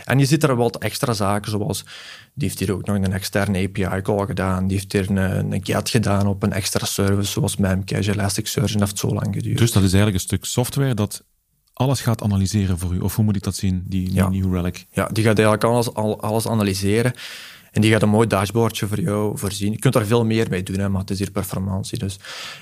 En 0.06 0.20
je 0.20 0.26
ziet 0.26 0.44
er 0.44 0.56
wat 0.56 0.78
extra 0.78 1.14
zaken, 1.14 1.52
zoals 1.52 1.86
die 2.34 2.48
heeft 2.48 2.60
hier 2.60 2.74
ook 2.74 2.86
nog 2.86 2.96
een 2.96 3.14
externe 3.14 3.68
API-call 3.68 4.26
gedaan. 4.26 4.68
Die 4.68 4.78
heeft 4.78 4.92
hier 4.92 5.10
een, 5.10 5.52
een 5.52 5.66
get 5.66 5.90
gedaan 5.90 6.28
op 6.28 6.44
een 6.44 6.54
extra 6.54 6.86
service, 6.86 7.32
zoals 7.32 7.58
Memcache, 7.58 8.12
Elasticsearch, 8.12 8.74
en 8.74 8.78
dat 8.78 8.88
heeft 8.88 9.00
zo 9.00 9.14
lang 9.14 9.36
geduurd. 9.36 9.58
Dus 9.58 9.72
dat 9.72 9.84
is 9.84 9.94
eigenlijk 9.94 10.16
een 10.16 10.28
stuk 10.28 10.46
software 10.46 10.94
dat 10.94 11.24
alles 11.74 12.02
gaat 12.02 12.22
analyseren 12.22 12.80
voor 12.80 12.94
u? 12.94 13.00
Of 13.00 13.16
hoe 13.16 13.26
moet 13.26 13.36
ik 13.36 13.44
dat 13.44 13.56
zien, 13.56 13.84
die, 13.88 14.14
ja. 14.14 14.30
New 14.30 14.54
Relic? 14.54 14.86
Ja, 14.92 15.08
die 15.12 15.24
gaat 15.24 15.40
eigenlijk 15.40 15.64
alles, 15.64 15.94
alles 16.22 16.48
analyseren. 16.48 17.14
En 17.72 17.82
die 17.82 17.92
gaat 17.92 18.02
een 18.02 18.10
mooi 18.10 18.28
dashboardje 18.28 18.88
voor 18.88 19.00
jou 19.00 19.38
voorzien. 19.38 19.72
Je 19.72 19.80
kunt 19.80 19.94
daar 19.94 20.06
veel 20.06 20.26
meer 20.26 20.50
mee 20.50 20.64
doen, 20.64 20.80
hè, 20.80 20.90
maar 20.90 21.02
het 21.02 21.10
is 21.10 21.20
hier 21.20 21.32
performantie. 21.32 22.00
Dus. 22.00 22.20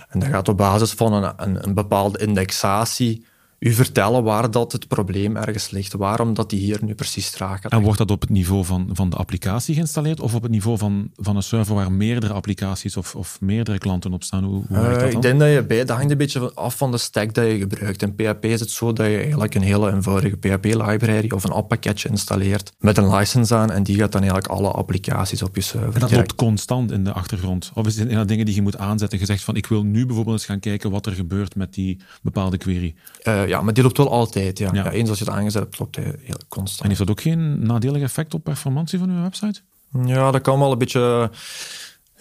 En 0.09 0.19
dat 0.19 0.29
gaat 0.29 0.47
op 0.47 0.57
basis 0.57 0.91
van 0.91 1.13
een, 1.13 1.33
een, 1.35 1.63
een 1.63 1.73
bepaalde 1.73 2.17
indexatie 2.17 3.25
u 3.63 3.71
vertellen 3.73 4.23
waar 4.23 4.51
dat 4.51 4.71
het 4.71 4.87
probleem 4.87 5.35
ergens 5.35 5.69
ligt, 5.69 5.93
waarom 5.93 6.33
dat 6.33 6.49
die 6.49 6.59
hier 6.59 6.79
nu 6.83 6.93
precies 6.93 7.29
traag 7.29 7.61
gaat. 7.61 7.71
En 7.71 7.81
wordt 7.81 7.97
dat 7.97 8.11
op 8.11 8.21
het 8.21 8.29
niveau 8.29 8.65
van, 8.65 8.89
van 8.91 9.09
de 9.09 9.15
applicatie 9.15 9.73
geïnstalleerd 9.73 10.19
of 10.19 10.35
op 10.35 10.41
het 10.41 10.51
niveau 10.51 10.77
van, 10.77 11.11
van 11.15 11.35
een 11.35 11.43
server 11.43 11.75
waar 11.75 11.91
meerdere 11.91 12.33
applicaties 12.33 12.97
of, 12.97 13.15
of 13.15 13.37
meerdere 13.41 13.77
klanten 13.77 14.13
op 14.13 14.23
staan? 14.23 14.43
Hoe, 14.43 14.63
hoe 14.67 14.79
werkt 14.79 14.99
dat 14.99 14.99
dan? 14.99 15.09
Ik 15.09 15.21
denk 15.21 15.39
dat 15.39 15.51
je 15.51 15.63
bij, 15.63 15.77
dat 15.77 15.95
hangt 15.95 16.11
een 16.11 16.17
beetje 16.17 16.53
af 16.53 16.77
van 16.77 16.91
de 16.91 16.97
stack 16.97 17.33
dat 17.33 17.45
je 17.45 17.57
gebruikt. 17.57 18.01
In 18.01 18.15
PHP 18.15 18.45
is 18.45 18.59
het 18.59 18.71
zo 18.71 18.93
dat 18.93 19.05
je 19.05 19.17
eigenlijk 19.17 19.55
een 19.55 19.61
hele 19.61 19.91
eenvoudige 19.91 20.37
PHP-library 20.37 21.31
of 21.31 21.43
een 21.43 21.51
app-pakketje 21.51 22.09
installeert 22.09 22.73
met 22.79 22.97
een 22.97 23.15
license 23.15 23.55
aan 23.55 23.71
en 23.71 23.83
die 23.83 23.97
gaat 23.97 24.11
dan 24.11 24.21
eigenlijk 24.21 24.51
alle 24.51 24.71
applicaties 24.71 25.43
op 25.43 25.55
je 25.55 25.61
server. 25.61 25.93
En 25.93 25.99
dat 25.99 26.11
loopt 26.11 26.35
constant 26.35 26.91
in 26.91 27.03
de 27.03 27.11
achtergrond? 27.11 27.71
Of 27.73 27.87
is 27.87 27.97
het 27.97 28.11
een 28.11 28.27
dingen 28.27 28.45
die 28.45 28.55
je 28.55 28.61
moet 28.61 28.77
aanzetten? 28.77 29.19
Gezegd 29.19 29.43
van 29.43 29.55
ik 29.55 29.67
wil 29.67 29.83
nu 29.83 30.05
bijvoorbeeld 30.05 30.35
eens 30.35 30.45
gaan 30.45 30.59
kijken 30.59 30.91
wat 30.91 31.05
er 31.05 31.13
gebeurt 31.13 31.55
met 31.55 31.73
die 31.73 31.97
bepaalde 32.21 32.57
query. 32.57 32.95
Uh, 33.23 33.49
ja, 33.51 33.61
maar 33.61 33.73
die 33.73 33.83
loopt 33.83 33.97
wel 33.97 34.11
altijd. 34.11 34.57
Ja. 34.57 34.69
Ja. 34.73 34.91
eens 34.91 35.09
als 35.09 35.19
je 35.19 35.25
het 35.25 35.33
aangezet 35.33 35.61
hebt, 35.61 35.79
loopt 35.79 35.95
hij 35.95 36.15
heel 36.19 36.39
constant. 36.47 36.81
En 36.81 36.87
heeft 36.87 36.99
dat 36.99 37.09
ook 37.09 37.21
geen 37.21 37.65
nadelig 37.65 38.01
effect 38.01 38.33
op 38.33 38.43
performantie 38.43 38.99
van 38.99 39.09
uw 39.09 39.21
website? 39.21 39.61
Ja, 40.05 40.31
dat 40.31 40.41
kan 40.41 40.59
wel 40.59 40.71
een 40.71 40.77
beetje 40.77 41.29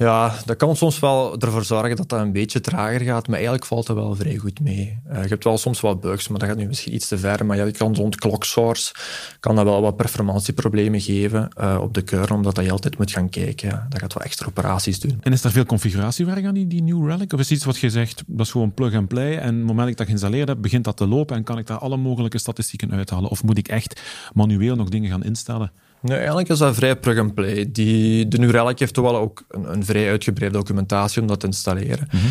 ja, 0.01 0.35
dat 0.45 0.57
kan 0.57 0.77
soms 0.77 0.99
wel 0.99 1.39
ervoor 1.39 1.65
zorgen 1.65 1.97
dat 1.97 2.09
dat 2.09 2.21
een 2.21 2.33
beetje 2.33 2.61
trager 2.61 3.01
gaat, 3.01 3.27
maar 3.27 3.35
eigenlijk 3.35 3.67
valt 3.67 3.87
dat 3.87 3.97
wel 3.97 4.15
vrij 4.15 4.37
goed 4.37 4.61
mee. 4.61 4.99
Uh, 5.09 5.23
je 5.23 5.29
hebt 5.29 5.45
wel 5.45 5.59
soms 5.59 5.81
wat 5.81 6.01
bugs, 6.01 6.29
maar 6.29 6.39
dat 6.39 6.49
gaat 6.49 6.57
nu 6.57 6.67
misschien 6.67 6.95
iets 6.95 7.09
te 7.09 7.19
ver. 7.19 7.47
Maar 7.47 7.57
ja, 7.57 7.65
je 7.65 7.73
kan 7.73 7.95
rond 7.95 8.17
clock 8.17 8.45
source 8.45 8.95
kan 9.41 9.57
dat 9.57 9.65
wel 9.65 9.81
wat 9.81 9.97
performantieproblemen 9.97 11.01
geven 11.01 11.49
uh, 11.61 11.79
op 11.81 11.95
de 11.95 12.03
kern, 12.03 12.31
omdat 12.31 12.55
dat 12.55 12.65
je 12.65 12.71
altijd 12.71 12.99
moet 12.99 13.11
gaan 13.11 13.29
kijken. 13.29 13.69
Ja. 13.69 13.87
Dat 13.89 14.01
gaat 14.01 14.15
wel 14.15 14.23
extra 14.23 14.47
operaties 14.47 15.01
doen. 15.01 15.19
En 15.21 15.33
is 15.33 15.45
er 15.45 15.51
veel 15.51 15.65
configuratiewerk 15.65 16.45
aan 16.45 16.55
die, 16.55 16.67
die 16.67 16.83
New 16.83 17.09
Relic? 17.09 17.33
Of 17.33 17.41
is 17.41 17.51
iets 17.51 17.65
wat 17.65 17.79
je 17.79 17.91
zegt, 17.91 18.23
dat 18.27 18.47
is 18.47 18.53
gewoon 18.53 18.75
plug 18.75 18.95
and 18.95 19.09
play 19.09 19.37
en 19.37 19.49
op 19.53 19.57
het 19.57 19.67
moment 19.67 19.79
dat 19.79 19.89
ik 19.89 19.97
dat 19.97 20.07
geïnstalleerd 20.07 20.49
heb, 20.49 20.59
begint 20.61 20.85
dat 20.85 20.97
te 20.97 21.07
lopen 21.07 21.37
en 21.37 21.45
kan 21.45 21.59
ik 21.59 21.67
daar 21.67 21.79
alle 21.79 21.97
mogelijke 21.97 22.39
statistieken 22.39 22.93
uithalen? 22.93 23.31
Of 23.31 23.43
moet 23.43 23.59
ik 23.59 23.69
echt 23.69 24.01
manueel 24.35 24.77
nog 24.77 24.89
dingen 24.89 25.11
gaan 25.11 25.25
instellen? 25.25 25.73
Nee, 26.03 26.17
eigenlijk 26.17 26.49
is 26.49 26.59
dat 26.59 26.75
vrij 26.75 26.97
plug-and-play. 26.97 27.69
De 27.73 28.39
New 28.39 28.51
Relic 28.51 28.79
heeft 28.79 28.95
toch 28.95 29.05
wel 29.05 29.17
ook 29.17 29.45
een, 29.49 29.73
een, 29.73 29.85
vrij 29.85 30.11
uitgebreide 30.11 30.57
documentatie 30.57 31.21
om 31.21 31.27
dat 31.27 31.41
te 31.41 31.47
installeren. 31.47 32.09
Mhm. 32.13 32.27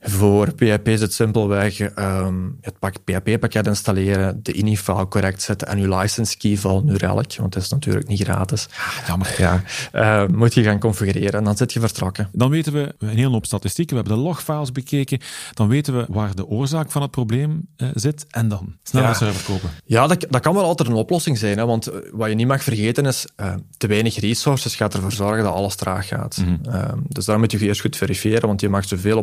Voor 0.00 0.54
PHP 0.54 0.88
is 0.88 1.00
het 1.00 1.12
simpelweg 1.12 1.80
um, 1.98 2.58
het 2.60 2.78
PHP-pakket 3.04 3.66
installeren, 3.66 4.40
de 4.42 4.52
ini-file 4.52 5.08
correct 5.08 5.42
zetten 5.42 5.68
en 5.68 5.78
je 5.78 5.96
license 5.96 6.36
key 6.36 6.56
van 6.56 6.84
New 6.84 6.96
Relic, 6.96 7.36
want 7.38 7.54
het 7.54 7.62
is 7.62 7.68
natuurlijk 7.68 8.08
niet 8.08 8.22
gratis. 8.22 8.68
Ah, 8.70 9.06
jammer. 9.06 9.34
Ja, 9.38 9.62
uh, 9.92 10.28
moet 10.36 10.54
je 10.54 10.62
gaan 10.62 10.78
configureren 10.78 11.32
en 11.32 11.44
dan 11.44 11.56
zit 11.56 11.72
je 11.72 11.80
vertrokken. 11.80 12.28
Dan 12.32 12.50
weten 12.50 12.72
we 12.72 12.94
een 12.98 13.08
hele 13.08 13.28
hoop 13.28 13.46
statistieken, 13.46 13.96
we 13.96 14.02
hebben 14.02 14.18
de 14.18 14.28
logfiles 14.28 14.72
bekeken, 14.72 15.20
dan 15.54 15.68
weten 15.68 15.96
we 15.96 16.06
waar 16.08 16.34
de 16.34 16.46
oorzaak 16.46 16.90
van 16.90 17.02
het 17.02 17.10
probleem 17.10 17.68
uh, 17.76 17.88
zit 17.94 18.26
en 18.30 18.48
dan 18.48 18.76
sneller 18.82 19.08
ja. 19.08 19.14
server 19.14 19.52
kopen. 19.52 19.70
Ja, 19.84 20.06
dat, 20.06 20.26
dat 20.30 20.40
kan 20.40 20.54
wel 20.54 20.64
altijd 20.64 20.88
een 20.88 20.94
oplossing 20.94 21.38
zijn, 21.38 21.58
hè, 21.58 21.66
want 21.66 21.86
eh, 21.86 21.98
wat 22.12 22.28
je 22.28 22.34
niet 22.34 22.46
mag 22.46 22.62
vergeten 22.62 23.06
is, 23.06 23.26
uh, 23.36 23.54
te 23.76 23.86
weinig 23.86 24.20
resources 24.20 24.76
gaat 24.76 24.94
ervoor 24.94 25.12
zorgen 25.12 25.44
dat 25.44 25.54
alles 25.54 25.74
traag 25.74 26.06
gaat. 26.06 26.36
Mm 26.36 26.58
-hmm. 26.62 27.02
dus 27.08 27.24
daar 27.24 27.38
moet 27.38 27.52
je 27.52 27.58
eerst 27.58 27.80
goed 27.80 27.96
verifiëren, 27.96 28.46
want 28.46 28.60
je 28.60 28.68
mag 28.68 28.84
zoveel 28.84 29.18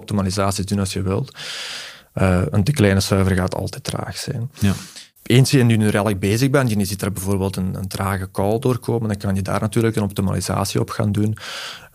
doen 0.67 0.79
als 0.79 0.93
je 0.93 1.01
wilt. 1.01 1.37
Uh, 2.15 2.41
een 2.49 2.63
te 2.63 2.71
kleine 2.71 2.99
server 2.99 3.35
gaat 3.35 3.55
altijd 3.55 3.83
traag 3.83 4.17
zijn. 4.17 4.51
Ja. 4.59 4.73
Eens 5.27 5.51
je 5.51 5.63
nu 5.63 5.87
redelijk 5.87 6.19
bezig 6.19 6.49
bent, 6.49 6.69
je 6.69 6.85
ziet 6.85 7.01
er 7.01 7.11
bijvoorbeeld 7.11 7.55
een, 7.55 7.75
een, 7.75 7.87
trage 7.87 8.31
call 8.31 8.59
doorkomen, 8.59 9.07
dan 9.07 9.17
kan 9.17 9.35
je 9.35 9.41
daar 9.41 9.59
natuurlijk 9.59 9.95
een 9.95 10.03
optimalisatie 10.03 10.79
op 10.79 10.89
gaan 10.89 11.11
doen. 11.11 11.37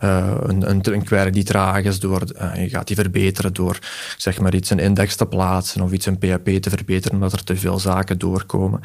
Uh, 0.03 0.33
een, 0.41 0.69
een, 0.69 0.93
een, 0.93 1.03
query 1.03 1.31
die 1.31 1.43
traag 1.43 1.83
is, 1.83 1.99
door, 1.99 2.23
uh, 2.41 2.55
je 2.55 2.69
gaat 2.69 2.87
die 2.87 2.95
verbeteren 2.95 3.53
door 3.53 3.79
zeg 4.17 4.39
maar 4.39 4.55
iets 4.55 4.69
een 4.69 4.79
index 4.79 5.15
te 5.15 5.25
plaatsen 5.25 5.81
of 5.81 5.91
iets 5.91 6.07
in 6.07 6.17
PHP 6.17 6.49
te 6.49 6.69
verbeteren, 6.69 7.15
omdat 7.15 7.33
er 7.33 7.43
te 7.43 7.55
veel 7.55 7.79
zaken 7.79 8.17
doorkomen. 8.17 8.81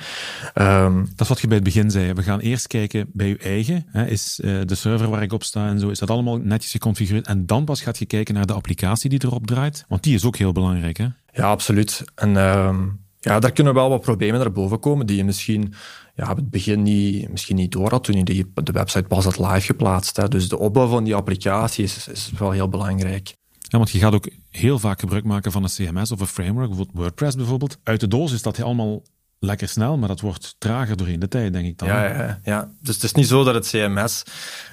Um, 0.54 1.04
dat 1.04 1.20
is 1.20 1.28
wat 1.28 1.40
je 1.40 1.46
bij 1.46 1.56
het 1.56 1.64
begin 1.64 1.90
zei. 1.90 2.12
We 2.12 2.22
gaan 2.22 2.40
eerst 2.40 2.66
kijken 2.66 3.06
bij 3.12 3.28
je 3.28 3.38
eigen. 3.38 3.86
Hè, 3.86 4.06
is 4.06 4.40
uh, 4.44 4.60
de 4.64 4.74
server 4.74 5.08
waar 5.08 5.22
ik 5.22 5.32
op 5.32 5.44
sta 5.44 5.68
en 5.68 5.80
zo, 5.80 5.88
is 5.88 5.98
dat 5.98 6.10
allemaal 6.10 6.36
netjes 6.36 6.70
geconfigureerd? 6.70 7.26
En 7.26 7.46
dan 7.46 7.64
pas 7.64 7.82
gaat 7.82 7.98
je 7.98 8.06
kijken 8.06 8.34
naar 8.34 8.46
de 8.46 8.52
applicatie 8.52 9.10
die 9.10 9.24
erop 9.24 9.46
draait. 9.46 9.84
Want 9.88 10.02
die 10.02 10.14
is 10.14 10.24
ook 10.24 10.36
heel 10.36 10.52
belangrijk. 10.52 10.96
Hè? 10.96 11.06
Ja, 11.32 11.50
absoluut. 11.50 12.04
En... 12.14 12.36
Um, 12.36 13.04
ja, 13.26 13.38
daar 13.38 13.52
kunnen 13.52 13.74
wel 13.74 13.88
wat 13.88 14.00
problemen 14.00 14.40
naar 14.40 14.52
boven 14.52 14.80
komen 14.80 15.06
die 15.06 15.16
je 15.16 15.24
misschien 15.24 15.74
ja, 16.14 16.30
op 16.30 16.36
het 16.36 16.50
begin 16.50 16.82
niet, 16.82 17.28
misschien 17.28 17.56
niet 17.56 17.72
door 17.72 17.90
had 17.90 18.04
toen 18.04 18.16
je 18.16 18.24
die, 18.24 18.52
de 18.54 18.72
website 18.72 19.04
pas 19.04 19.24
had 19.24 19.38
live 19.38 19.60
geplaatst. 19.60 20.16
Hè. 20.16 20.28
Dus 20.28 20.48
de 20.48 20.58
opbouw 20.58 20.88
van 20.88 21.04
die 21.04 21.14
applicatie 21.14 21.84
is, 21.84 22.08
is 22.08 22.30
wel 22.38 22.50
heel 22.50 22.68
belangrijk. 22.68 23.34
Ja, 23.58 23.78
want 23.78 23.90
je 23.90 23.98
gaat 23.98 24.14
ook 24.14 24.28
heel 24.50 24.78
vaak 24.78 25.00
gebruik 25.00 25.24
maken 25.24 25.52
van 25.52 25.62
een 25.62 25.68
CMS 25.68 26.12
of 26.12 26.20
een 26.20 26.26
framework, 26.26 26.68
bijvoorbeeld 26.68 26.96
WordPress 26.96 27.36
bijvoorbeeld. 27.36 27.78
Uit 27.82 28.00
de 28.00 28.08
doos 28.08 28.32
is 28.32 28.42
dat 28.42 28.62
allemaal 28.62 29.02
lekker 29.38 29.68
snel, 29.68 29.98
maar 29.98 30.08
dat 30.08 30.20
wordt 30.20 30.54
trager 30.58 30.96
doorheen 30.96 31.20
de 31.20 31.28
tijd, 31.28 31.52
denk 31.52 31.66
ik 31.66 31.78
dan. 31.78 31.88
Ja, 31.88 32.04
ja, 32.04 32.40
ja. 32.44 32.70
dus 32.80 32.94
het 32.94 33.04
is 33.04 33.12
niet 33.12 33.26
zo 33.26 33.44
dat 33.44 33.54
het 33.54 33.68
CMS 33.68 34.22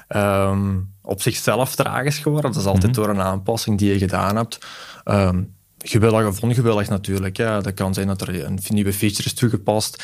um, 0.09 0.93
op 1.01 1.21
zichzelf 1.21 1.75
traag 1.75 2.05
is 2.05 2.17
geworden. 2.17 2.51
Dat 2.51 2.61
is 2.61 2.67
altijd 2.67 2.85
mm 2.85 2.93
-hmm. 2.93 3.03
door 3.03 3.15
een 3.15 3.31
aanpassing 3.31 3.77
die 3.77 3.91
je 3.91 3.97
gedaan 3.97 4.35
hebt. 4.35 4.65
Um, 5.05 5.55
gewillig 5.83 6.27
of 6.27 6.41
ongewillig 6.41 6.89
natuurlijk. 6.89 7.37
Ja. 7.37 7.61
Dat 7.61 7.73
kan 7.73 7.93
zijn 7.93 8.07
dat 8.07 8.21
er 8.21 8.45
een 8.45 8.59
nieuwe 8.67 8.93
feature 8.93 9.23
is 9.23 9.33
toegepast 9.33 10.03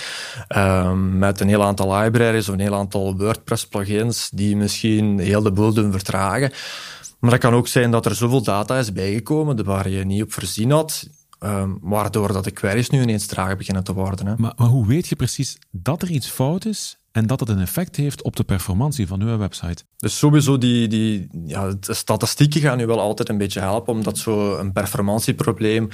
um, 0.55 1.17
met 1.17 1.39
een 1.39 1.47
heel 1.47 1.63
aantal 1.63 1.97
libraries 1.97 2.47
of 2.47 2.53
een 2.53 2.59
heel 2.59 2.75
aantal 2.75 3.17
WordPress-plugins 3.17 4.29
die 4.33 4.55
misschien 4.55 5.19
heel 5.19 5.41
de 5.41 5.51
boel 5.51 5.73
doen 5.73 5.91
vertragen. 5.91 6.51
Maar 7.19 7.31
dat 7.31 7.39
kan 7.39 7.53
ook 7.53 7.67
zijn 7.67 7.91
dat 7.91 8.05
er 8.05 8.15
zoveel 8.15 8.43
data 8.43 8.77
is 8.77 8.93
bijgekomen 8.93 9.63
waar 9.63 9.89
je 9.89 10.05
niet 10.05 10.23
op 10.23 10.33
voorzien 10.33 10.71
had. 10.71 11.07
Um, 11.43 11.77
waardoor 11.81 12.33
dat 12.33 12.43
de 12.43 12.51
queries 12.51 12.89
nu 12.89 13.01
ineens 13.01 13.25
trager 13.25 13.57
beginnen 13.57 13.83
te 13.83 13.93
worden. 13.93 14.25
Hè. 14.27 14.33
Maar, 14.37 14.53
maar 14.55 14.67
hoe 14.67 14.87
weet 14.87 15.07
je 15.07 15.15
precies 15.15 15.57
dat 15.71 16.01
er 16.01 16.11
iets 16.11 16.29
fout 16.29 16.65
is 16.65 16.99
en 17.11 17.27
dat 17.27 17.39
het 17.39 17.49
een 17.49 17.59
effect 17.59 17.95
heeft 17.95 18.23
op 18.23 18.35
de 18.35 18.43
performantie 18.43 19.07
van 19.07 19.21
uw 19.21 19.37
website. 19.37 19.83
Dus 19.97 20.17
sowieso, 20.17 20.57
die, 20.57 20.87
die 20.87 21.27
ja, 21.45 21.73
de 21.79 21.93
statistieken 21.93 22.61
gaan 22.61 22.79
u 22.79 22.85
wel 22.85 22.99
altijd 22.99 23.29
een 23.29 23.37
beetje 23.37 23.59
helpen, 23.59 23.93
omdat 23.93 24.17
zo'n 24.17 24.71
performantieprobleem, 24.71 25.89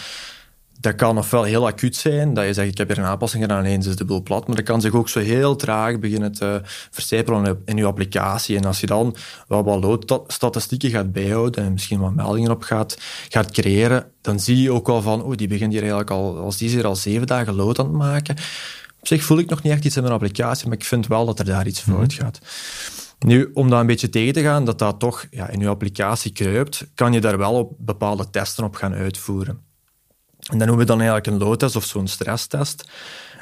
dat 0.86 0.96
kan 0.96 1.18
ofwel 1.18 1.44
heel 1.44 1.68
acuut 1.68 1.96
zijn, 1.96 2.34
dat 2.34 2.46
je 2.46 2.54
zegt, 2.54 2.68
ik 2.68 2.78
heb 2.78 2.88
hier 2.88 2.98
een 2.98 3.04
aanpassing 3.04 3.44
gedaan, 3.44 3.66
ineens 3.66 3.88
is 3.88 3.96
de 3.96 4.06
boel 4.06 4.24
plat, 4.24 4.48
maar 4.48 4.56
dat 4.56 4.66
kan 4.66 4.82
zich 4.82 4.94
ook 4.94 5.10
zo 5.10 5.20
heel 5.20 5.56
traag 5.56 6.00
beginnen 6.00 6.32
te 6.32 6.62
verstijpelen 6.92 7.62
in 7.66 7.78
uw 7.78 7.88
applicatie. 7.88 8.58
En 8.58 8.66
als 8.66 8.80
je 8.80 8.88
dan 8.88 9.16
wel 9.48 9.64
wat 9.64 9.84
loadstatistieken 9.84 10.90
gaat 10.90 11.12
bijhouden 11.12 11.64
en 11.64 11.72
misschien 11.72 12.00
wat 12.00 12.16
meldingen 12.16 12.52
op 12.52 12.64
gaat, 12.64 12.98
gaat 13.30 13.52
creëren, 13.52 14.12
dan 14.22 14.40
zie 14.40 14.62
je 14.62 14.72
ook 14.72 14.88
wel 14.88 15.02
van, 15.02 15.24
oh, 15.24 15.36
die 15.36 15.48
begint 15.48 15.72
hier 15.72 15.82
eigenlijk 15.82 16.12
al, 16.12 16.38
als 16.38 16.58
die 16.58 16.68
is 16.68 16.74
hier 16.74 16.86
al 16.86 16.96
zeven 16.96 17.28
dagen 17.28 17.56
load 17.56 17.80
aan 17.80 17.86
het 17.86 17.96
maken, 17.96 18.36
op 19.00 19.08
zich 19.08 19.24
voel 19.24 19.40
ik 19.40 19.50
nog 19.50 19.64
niet 19.64 19.74
echt 19.74 19.86
iets 19.86 19.96
in 19.96 20.02
mijn 20.02 20.14
applicatie, 20.14 20.68
maar 20.68 20.78
ik 20.78 20.86
vind 20.86 21.08
wel 21.08 21.26
dat 21.26 21.40
er 21.40 21.46
daar 21.46 21.68
iets 21.68 21.80
fout 21.80 22.14
mhm. 22.14 22.22
gaat. 22.22 22.40
Nu, 23.20 23.52
om 23.54 23.70
dat 23.70 23.80
een 23.80 23.88
beetje 23.88 24.10
tegen 24.10 24.34
te 24.34 24.42
gaan, 24.42 24.66
dat 24.66 24.80
dat 24.80 25.00
toch 25.00 25.26
ja, 25.32 25.50
in 25.50 25.60
je 25.60 25.68
applicatie 25.68 26.32
kruipt, 26.32 26.88
kan 26.96 27.14
je 27.14 27.22
daar 27.22 27.38
wel 27.38 27.54
op 27.54 27.74
bepaalde 27.78 28.30
testen 28.30 28.64
op 28.64 28.76
gaan 28.76 28.94
uitvoeren. 28.94 29.60
En 30.52 30.58
dan 30.58 30.68
noemen 30.68 30.78
we 30.78 30.92
dan 30.92 31.02
eigenlijk 31.02 31.28
een 31.28 31.48
load-test 31.48 31.76
of 31.76 31.86
zo'n 31.86 32.08
stresstest. 32.08 32.90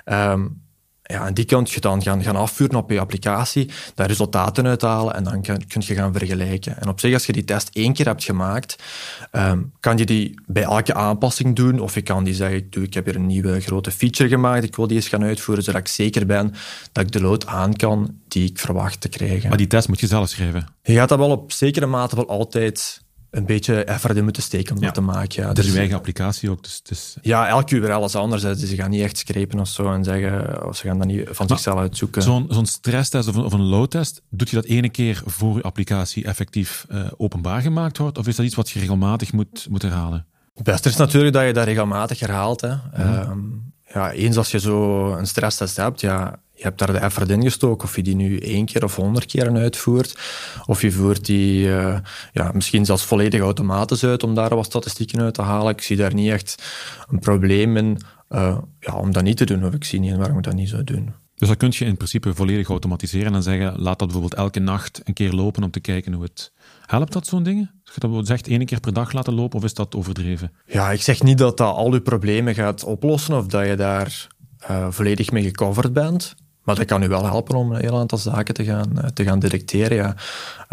Um, 0.05 0.61
ja, 1.03 1.25
en 1.25 1.33
die 1.33 1.45
kun 1.45 1.67
je 1.69 1.79
dan 1.79 2.01
gaan, 2.01 2.23
gaan 2.23 2.35
afvuren 2.35 2.75
op 2.75 2.91
je 2.91 2.99
applicatie, 2.99 3.69
daar 3.95 4.07
resultaten 4.07 4.67
uithalen 4.67 5.13
en 5.13 5.23
dan 5.23 5.41
kun, 5.41 5.67
kun, 5.67 5.81
je 5.85 5.93
gaan 5.93 6.13
vergelijken. 6.13 6.81
En 6.81 6.87
op 6.89 6.99
zich, 6.99 7.13
als 7.13 7.25
je 7.25 7.33
die 7.33 7.43
test 7.43 7.69
één 7.73 7.93
keer 7.93 8.05
hebt 8.05 8.23
gemaakt, 8.23 8.83
um, 9.31 9.71
kan 9.79 9.97
je 9.97 10.05
die 10.05 10.41
bij 10.45 10.63
elke 10.63 10.93
aanpassing 10.93 11.55
doen. 11.55 11.79
Of 11.79 11.93
je 11.93 12.01
kan 12.01 12.23
die 12.23 12.33
zeggen, 12.33 12.57
ik, 12.57 12.75
ik 12.75 12.93
heb 12.93 13.05
hier 13.05 13.15
een 13.15 13.25
nieuwe 13.25 13.61
grote 13.61 13.91
feature 13.91 14.29
gemaakt, 14.29 14.63
ik 14.63 14.75
wil 14.75 14.87
die 14.87 14.97
eens 14.97 15.07
gaan 15.07 15.23
uitvoeren, 15.23 15.63
zodat 15.63 15.81
ik 15.81 15.87
zeker 15.87 16.25
ben 16.25 16.53
dat 16.91 17.03
ik 17.03 17.11
de 17.11 17.21
load 17.21 17.45
aan 17.45 17.75
kan 17.75 18.17
die 18.27 18.49
ik 18.49 18.59
verwacht 18.59 19.01
te 19.01 19.09
krijgen. 19.09 19.49
Maar 19.49 19.57
die 19.57 19.67
test 19.67 19.87
moet 19.87 19.99
je 19.99 20.07
zelf 20.07 20.29
schrijven? 20.29 20.67
Je 20.83 20.93
gaat 20.93 21.09
dat 21.09 21.17
wel 21.17 21.31
op 21.31 21.51
zekere 21.51 21.85
mate 21.85 22.15
wel 22.15 22.27
altijd 22.27 23.02
een 23.33 23.45
beetje 23.45 23.83
effort 23.83 24.17
in 24.17 24.23
moeten 24.23 24.43
steken 24.43 24.75
om 24.75 24.81
dat 24.81 24.93
te 24.93 25.01
maken. 25.01 25.41
Ja. 25.41 25.47
Dat 25.47 25.57
is 25.57 25.63
dus, 25.63 25.73
uw 25.73 25.79
eigen 25.79 25.97
applicatie 25.97 26.49
ook. 26.49 26.63
Dus, 26.63 26.81
dus... 26.81 27.17
Ja, 27.21 27.47
elke 27.47 27.75
URL 27.75 28.05
is 28.05 28.15
anders. 28.15 28.41
Dus 28.41 28.59
ze 28.59 28.75
gaan 28.75 28.89
niet 28.89 29.01
echt 29.01 29.17
screpen 29.17 29.59
of 29.59 29.67
zo 29.67 29.93
en 29.93 30.03
zeggen, 30.03 30.67
of 30.67 30.77
ze 30.77 30.87
gaan 30.87 30.97
dat 30.97 31.07
niet 31.07 31.27
van 31.31 31.47
zichzelf 31.47 31.79
uitzoeken. 31.79 32.21
Zo'n 32.21 32.45
zo'n 32.49 32.65
stresstest 32.65 33.27
of 33.27 33.35
een, 33.35 33.43
of 33.43 33.53
een 33.53 33.61
loadtest, 33.61 34.21
doet 34.29 34.49
je 34.49 34.55
dat 34.55 34.65
ene 34.65 34.89
keer 34.89 35.21
voor 35.25 35.55
je 35.55 35.61
applicatie 35.61 36.25
effectief 36.25 36.85
uh, 36.91 37.05
openbaar 37.17 37.61
gemaakt 37.61 37.97
wordt? 37.97 38.17
Of 38.17 38.27
is 38.27 38.35
dat 38.35 38.45
iets 38.45 38.55
wat 38.55 38.69
je 38.69 38.79
regelmatig 38.79 39.33
moet, 39.33 39.67
moet 39.69 39.81
herhalen? 39.81 40.25
Het 40.53 40.63
beste 40.63 40.89
is 40.89 40.95
natuurlijk 40.95 41.33
dat 41.33 41.45
je 41.45 41.53
dat 41.53 41.65
regelmatig 41.65 42.19
herhaalt. 42.19 42.61
Hè. 42.61 42.67
Ja. 42.67 43.27
Um, 43.29 43.73
ja, 43.93 44.11
eens 44.11 44.37
als 44.37 44.51
je 44.51 44.59
zo 44.59 45.11
een 45.13 45.27
stresstest 45.27 45.77
hebt, 45.77 46.01
ja, 46.01 46.39
je 46.63 46.69
hebt 46.69 46.79
daar 46.79 46.91
de 46.91 47.05
effort 47.05 47.29
in 47.29 47.41
gestoken. 47.41 47.87
Of 47.87 47.95
je 47.95 48.01
die 48.01 48.15
nu 48.15 48.37
één 48.37 48.65
keer 48.65 48.83
of 48.83 48.95
honderd 48.95 49.25
keer 49.25 49.55
uitvoert. 49.55 50.17
Of 50.65 50.81
je 50.81 50.91
voert 50.91 51.25
die 51.25 51.67
uh, 51.67 51.97
ja, 52.31 52.51
misschien 52.53 52.85
zelfs 52.85 53.03
volledig 53.03 53.41
automatisch 53.41 54.03
uit 54.03 54.23
om 54.23 54.35
daar 54.35 54.55
wat 54.55 54.65
statistieken 54.65 55.21
uit 55.21 55.33
te 55.33 55.41
halen. 55.41 55.71
Ik 55.71 55.81
zie 55.81 55.97
daar 55.97 56.13
niet 56.13 56.31
echt 56.31 56.63
een 57.09 57.19
probleem 57.19 57.77
in 57.77 57.97
uh, 58.29 58.57
ja, 58.79 58.93
om 58.95 59.11
dat 59.11 59.23
niet 59.23 59.37
te 59.37 59.45
doen. 59.45 59.65
Of 59.65 59.73
ik 59.73 59.83
zie 59.83 59.99
niet 59.99 60.15
waarom 60.15 60.37
ik 60.37 60.43
dat 60.43 60.53
niet 60.53 60.69
zou 60.69 60.83
doen. 60.83 61.13
Dus 61.35 61.47
dat 61.47 61.57
kun 61.57 61.73
je 61.73 61.85
in 61.85 61.95
principe 61.95 62.33
volledig 62.33 62.67
automatiseren 62.67 63.33
en 63.33 63.43
zeggen, 63.43 63.81
laat 63.81 63.99
dat 63.99 64.07
bijvoorbeeld 64.07 64.41
elke 64.41 64.59
nacht 64.59 65.01
een 65.03 65.13
keer 65.13 65.31
lopen 65.31 65.63
om 65.63 65.71
te 65.71 65.79
kijken 65.79 66.13
hoe 66.13 66.23
het... 66.23 66.51
Helpt 66.85 67.13
dat 67.13 67.27
zo'n 67.27 67.43
dingen? 67.43 67.71
Als 67.85 67.93
je 67.95 68.07
dat 68.07 68.27
zegt 68.27 68.47
één 68.47 68.65
keer 68.65 68.79
per 68.79 68.93
dag 68.93 69.11
laten 69.11 69.33
lopen, 69.33 69.57
of 69.57 69.63
is 69.63 69.73
dat 69.73 69.95
overdreven? 69.95 70.51
Ja, 70.65 70.91
ik 70.91 71.01
zeg 71.01 71.23
niet 71.23 71.37
dat 71.37 71.57
dat 71.57 71.75
al 71.75 71.93
je 71.93 72.01
problemen 72.01 72.55
gaat 72.55 72.83
oplossen 72.83 73.37
of 73.37 73.45
dat 73.45 73.67
je 73.67 73.75
daar 73.75 74.27
uh, 74.69 74.87
volledig 74.89 75.31
mee 75.31 75.43
gecoverd 75.43 75.93
bent. 75.93 76.35
Maar 76.63 76.75
dat 76.75 76.85
kan 76.85 77.03
u 77.03 77.07
wel 77.07 77.25
helpen 77.25 77.55
om 77.55 77.71
een 77.71 77.81
heel 77.81 77.97
aantal 77.97 78.17
zaken 78.17 78.53
te 78.53 78.63
gaan, 78.63 79.01
eh, 79.01 79.09
te 79.09 79.23
gaan 79.23 79.39
detecteren. 79.39 79.97
Ja. 79.97 80.15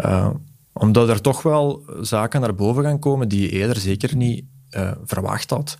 Uh, 0.05 0.29
omdat 0.73 1.09
er 1.09 1.21
toch 1.21 1.41
wel 1.41 1.83
zaken 2.01 2.41
naar 2.41 2.55
boven 2.55 2.83
gaan 2.83 2.99
komen 2.99 3.27
die 3.27 3.41
je 3.41 3.49
eerder 3.49 3.77
zeker 3.77 4.15
niet 4.15 4.45
uh, 4.77 4.91
verwacht 5.05 5.49
had. 5.49 5.77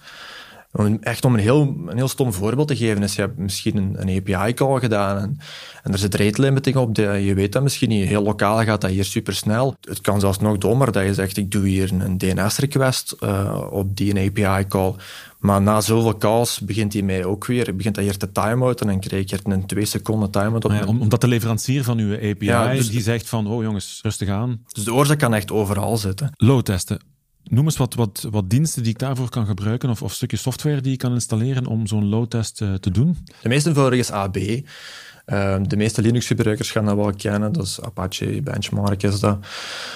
Echt 1.02 1.26
om 1.26 1.34
een 1.34 1.40
heel, 1.40 1.76
een 1.88 1.98
heel 1.98 2.08
stom 2.08 2.34
voorbeeld 2.34 2.68
te 2.68 2.76
geven, 2.76 3.04
is 3.04 3.16
je 3.16 3.22
hebt 3.22 3.38
misschien 3.38 3.78
een, 3.78 3.96
een 4.02 4.18
API-call 4.18 4.80
gedaan 4.80 5.18
en, 5.18 5.38
en 5.84 5.92
er 5.92 5.98
zit 5.98 6.16
rate 6.16 6.42
limiting 6.42 6.76
op, 6.76 6.96
de, 6.96 7.02
je 7.02 7.34
weet 7.34 7.52
dat 7.52 7.64
misschien 7.64 7.90
niet, 7.90 8.08
heel 8.08 8.24
lokaal 8.24 8.64
gaat 8.64 8.82
dat 8.82 8.90
hier 8.90 9.06
supersnel. 9.06 9.76
Het 9.82 10.02
kan 10.02 10.20
zelfs 10.20 10.40
nog 10.40 10.58
dommer 10.58 10.92
dat 10.92 11.04
je 11.04 11.14
zegt, 11.14 11.38
ik 11.38 11.52
doe 11.52 11.68
hier 11.68 11.92
een, 11.92 12.00
een 12.00 12.18
DNS-request 12.18 13.16
uh, 13.20 13.68
op 13.72 13.98
die 13.98 14.14
API-call, 14.16 14.96
maar 15.40 15.62
na 15.62 15.82
zoveel 15.82 16.18
calls 16.18 16.60
begint 16.60 16.94
hij 16.94 17.02
mij 17.02 17.26
ook 17.26 17.46
weer, 17.46 17.76
begint 17.76 17.96
hij 17.96 18.06
hier 18.06 18.18
te 18.18 18.32
time-outen 18.32 18.90
en 18.90 19.00
krijg 19.00 19.30
je 19.30 19.40
een 19.44 19.66
twee 19.66 19.86
seconden 19.86 20.32
time-out 20.32 20.66
op. 20.66 20.72
Ja, 20.72 20.86
omdat 20.86 21.22
de 21.22 21.28
leverancier 21.28 21.84
van 21.84 21.98
uw 21.98 22.16
API, 22.16 22.46
ja, 22.46 22.74
dus, 22.74 22.90
die 22.90 23.02
zegt 23.02 23.30
van, 23.30 23.48
oh 23.48 23.64
jongens, 23.64 24.00
rustig 24.02 24.30
aan. 24.30 24.64
Dus 24.68 24.84
de 24.84 24.94
oorzaak 24.94 25.20
kan 25.20 25.34
echt 25.34 25.52
overal 25.52 25.98
zitten. 25.98 26.32
Load-testen. 26.38 27.11
Noem 27.44 27.66
eens 27.66 27.78
wat, 27.78 27.94
wat, 27.94 28.28
wat 28.32 28.50
diensten 28.50 28.84
die 28.84 28.92
ik 28.92 29.00
daarvoor 29.00 29.30
kan 29.30 29.46
gebruiken 29.46 29.90
of, 29.90 30.02
of 30.02 30.14
stukjes 30.14 30.42
software 30.42 30.82
die 30.82 30.94
ik 30.94 30.98
kan 30.98 31.14
installeren 31.14 31.66
om 31.66 31.88
zo'n 31.88 32.10
load-test 32.10 32.62
uh, 32.62 32.74
te 32.74 32.92
doen. 32.92 33.18
De 33.42 33.50
meest 33.50 33.68
eenvoudige 33.68 34.02
is 34.02 34.12
AB. 34.12 34.38
Ehm, 35.26 35.64
de 35.64 35.78
meeste 35.78 36.02
Linux-gebruikers 36.02 36.72
gaan 36.72 36.86
dat 36.86 36.96
wel 36.96 37.14
kennen. 37.14 37.54
Dat 37.54 37.66
is 37.66 37.82
Apache 37.82 38.42
Benchmark 38.42 39.04
is 39.04 39.20
dat. 39.20 39.46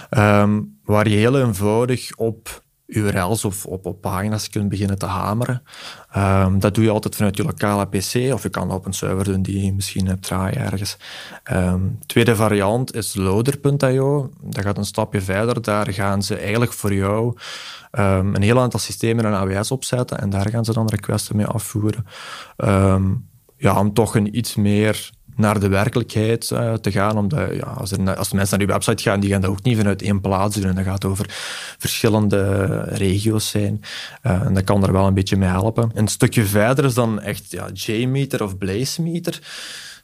Um, 0.09 0.77
waar 0.83 1.09
je 1.09 1.15
heel 1.15 1.39
eenvoudig 1.39 2.15
op 2.15 2.63
URL's 2.87 3.43
of 3.43 3.65
op, 3.65 4.01
pagina's 4.01 4.49
kunt 4.49 4.69
beginnen 4.69 4.97
te 4.97 5.05
hameren. 5.05 5.63
Ehm, 6.11 6.59
dat 6.59 6.75
doe 6.75 6.83
je 6.83 6.89
altijd 6.89 7.15
vanuit 7.15 7.37
je 7.37 7.43
lokale 7.43 7.85
PC, 7.85 8.33
of 8.33 8.43
je 8.43 8.49
kan 8.49 8.67
dat 8.67 8.77
op 8.77 8.85
een 8.85 8.93
server 8.93 9.23
doen 9.23 9.41
die 9.41 9.65
je 9.65 9.73
misschien 9.73 10.07
hebt 10.07 10.21
draaien 10.21 10.57
ergens. 10.57 10.97
Um, 11.51 11.99
tweede 12.05 12.35
variant 12.35 12.95
is 12.95 13.15
loader.io. 13.15 14.29
Dat 14.41 14.63
gaat 14.63 14.77
een 14.77 14.85
stapje 14.85 15.21
verder. 15.21 15.61
Daar 15.61 15.93
gaan 15.93 16.23
ze 16.23 16.37
eigenlijk 16.37 16.73
voor 16.73 16.93
jou 16.93 17.37
um, 17.91 18.35
een 18.35 18.41
heel 18.41 18.59
aantal 18.59 18.79
systemen 18.79 19.25
in 19.25 19.33
AWS 19.33 19.71
opzetten 19.71 20.19
en 20.19 20.29
daar 20.29 20.49
gaan 20.49 20.65
ze 20.65 20.73
dan 20.73 20.87
requesten 20.87 21.35
mee 21.35 21.45
afvoeren. 21.45 22.05
ja, 23.57 23.79
om 23.79 23.93
toch 23.93 24.15
een 24.15 24.37
iets 24.37 24.55
meer 24.55 25.11
naar 25.35 25.59
de 25.59 25.67
werkelijkheid 25.67 26.49
uh, 26.53 26.73
te 26.73 26.91
gaan. 26.91 27.17
Omdat, 27.17 27.55
ja, 27.55 27.63
als, 27.63 27.91
er, 27.91 28.15
als 28.15 28.31
mensen 28.31 28.57
naar 28.57 28.67
uw 28.67 28.73
website 28.73 29.03
gaan, 29.03 29.19
die 29.19 29.29
gaan 29.31 29.41
dat 29.41 29.49
ook 29.49 29.63
niet 29.63 29.77
vanuit 29.77 30.01
één 30.01 30.21
plaats 30.21 30.55
doen. 30.55 30.75
Dat 30.75 30.83
gaat 30.83 31.05
over 31.05 31.25
verschillende 31.77 32.71
regio's 32.81 33.49
zijn. 33.49 33.81
Uh, 34.23 34.31
en 34.31 34.53
dat 34.53 34.63
kan 34.63 34.83
er 34.83 34.91
wel 34.91 35.07
een 35.07 35.13
beetje 35.13 35.37
mee 35.37 35.49
helpen. 35.49 35.91
Een 35.93 36.07
stukje 36.07 36.45
verder 36.45 36.85
is 36.85 36.93
dan 36.93 37.21
echt 37.21 37.51
ja, 37.51 37.67
JMeter 37.73 38.43
of 38.43 38.57
BlazeMeter. 38.57 39.39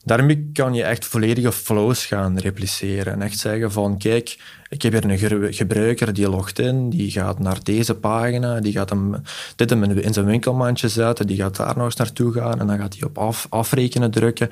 Daarmee 0.04 0.50
kan 0.54 0.74
je 0.74 0.84
echt 0.84 1.06
volledige 1.06 1.52
flows 1.52 2.06
gaan 2.06 2.38
repliceren. 2.38 3.14
En 3.14 3.22
echt 3.22 3.40
zeggen 3.40 3.72
van, 3.72 3.98
kijk, 3.98 4.40
ik 4.70 4.82
heb 4.82 4.94
hier 4.94 5.32
een 5.32 5.54
gebruiker 5.54 6.14
die 6.14 6.30
logt 6.30 6.60
in, 6.60 6.90
die 6.90 7.12
gaat 7.12 7.40
naar 7.40 7.64
deze 7.64 7.96
pagina, 7.96 8.60
die 8.60 8.72
gaat 8.72 8.90
hem, 8.90 9.22
dit 9.56 9.72
in 9.72 10.14
zijn 10.14 10.26
winkelmandje 10.26 10.88
zetten, 10.88 11.28
die 11.28 11.38
gaat 11.38 11.56
daar 11.56 11.76
nog 11.76 11.86
eens 11.86 11.96
naartoe 11.96 12.34
gaan 12.34 12.60
en 12.60 12.68
dan 12.68 12.78
gaat 12.78 12.94
hij 12.94 13.08
op 13.08 13.18
af, 13.18 13.48
afrekenen 13.50 14.12
drukken. 14.12 14.50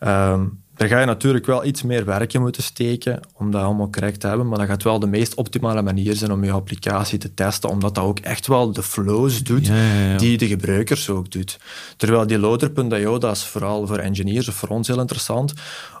Um, 0.00 0.61
daar 0.82 0.90
ga 0.90 1.00
je 1.00 1.06
natuurlijk 1.06 1.46
wel 1.46 1.64
iets 1.64 1.82
meer 1.82 2.04
werk 2.04 2.32
in 2.32 2.40
moeten 2.40 2.62
steken 2.62 3.20
om 3.34 3.50
dat 3.50 3.62
allemaal 3.62 3.90
correct 3.90 4.20
te 4.20 4.26
hebben, 4.26 4.48
maar 4.48 4.58
dat 4.58 4.66
gaat 4.66 4.82
wel 4.82 4.98
de 4.98 5.06
meest 5.06 5.34
optimale 5.34 5.82
manier 5.82 6.14
zijn 6.14 6.32
om 6.32 6.44
je 6.44 6.50
applicatie 6.50 7.18
te 7.18 7.34
testen, 7.34 7.70
omdat 7.70 7.94
dat 7.94 8.04
ook 8.04 8.18
echt 8.18 8.46
wel 8.46 8.72
de 8.72 8.82
flows 8.82 9.42
doet 9.42 9.70
die 10.16 10.38
de 10.38 10.46
gebruikers 10.46 11.08
ook 11.08 11.30
doet. 11.30 11.58
Terwijl 11.96 12.26
die 12.26 12.38
loader.io, 12.38 13.18
dat 13.18 13.36
is 13.36 13.44
vooral 13.44 13.86
voor 13.86 13.98
engineers 13.98 14.48
of 14.48 14.54
voor 14.54 14.68
ons 14.68 14.88
heel 14.88 15.00
interessant, 15.00 15.52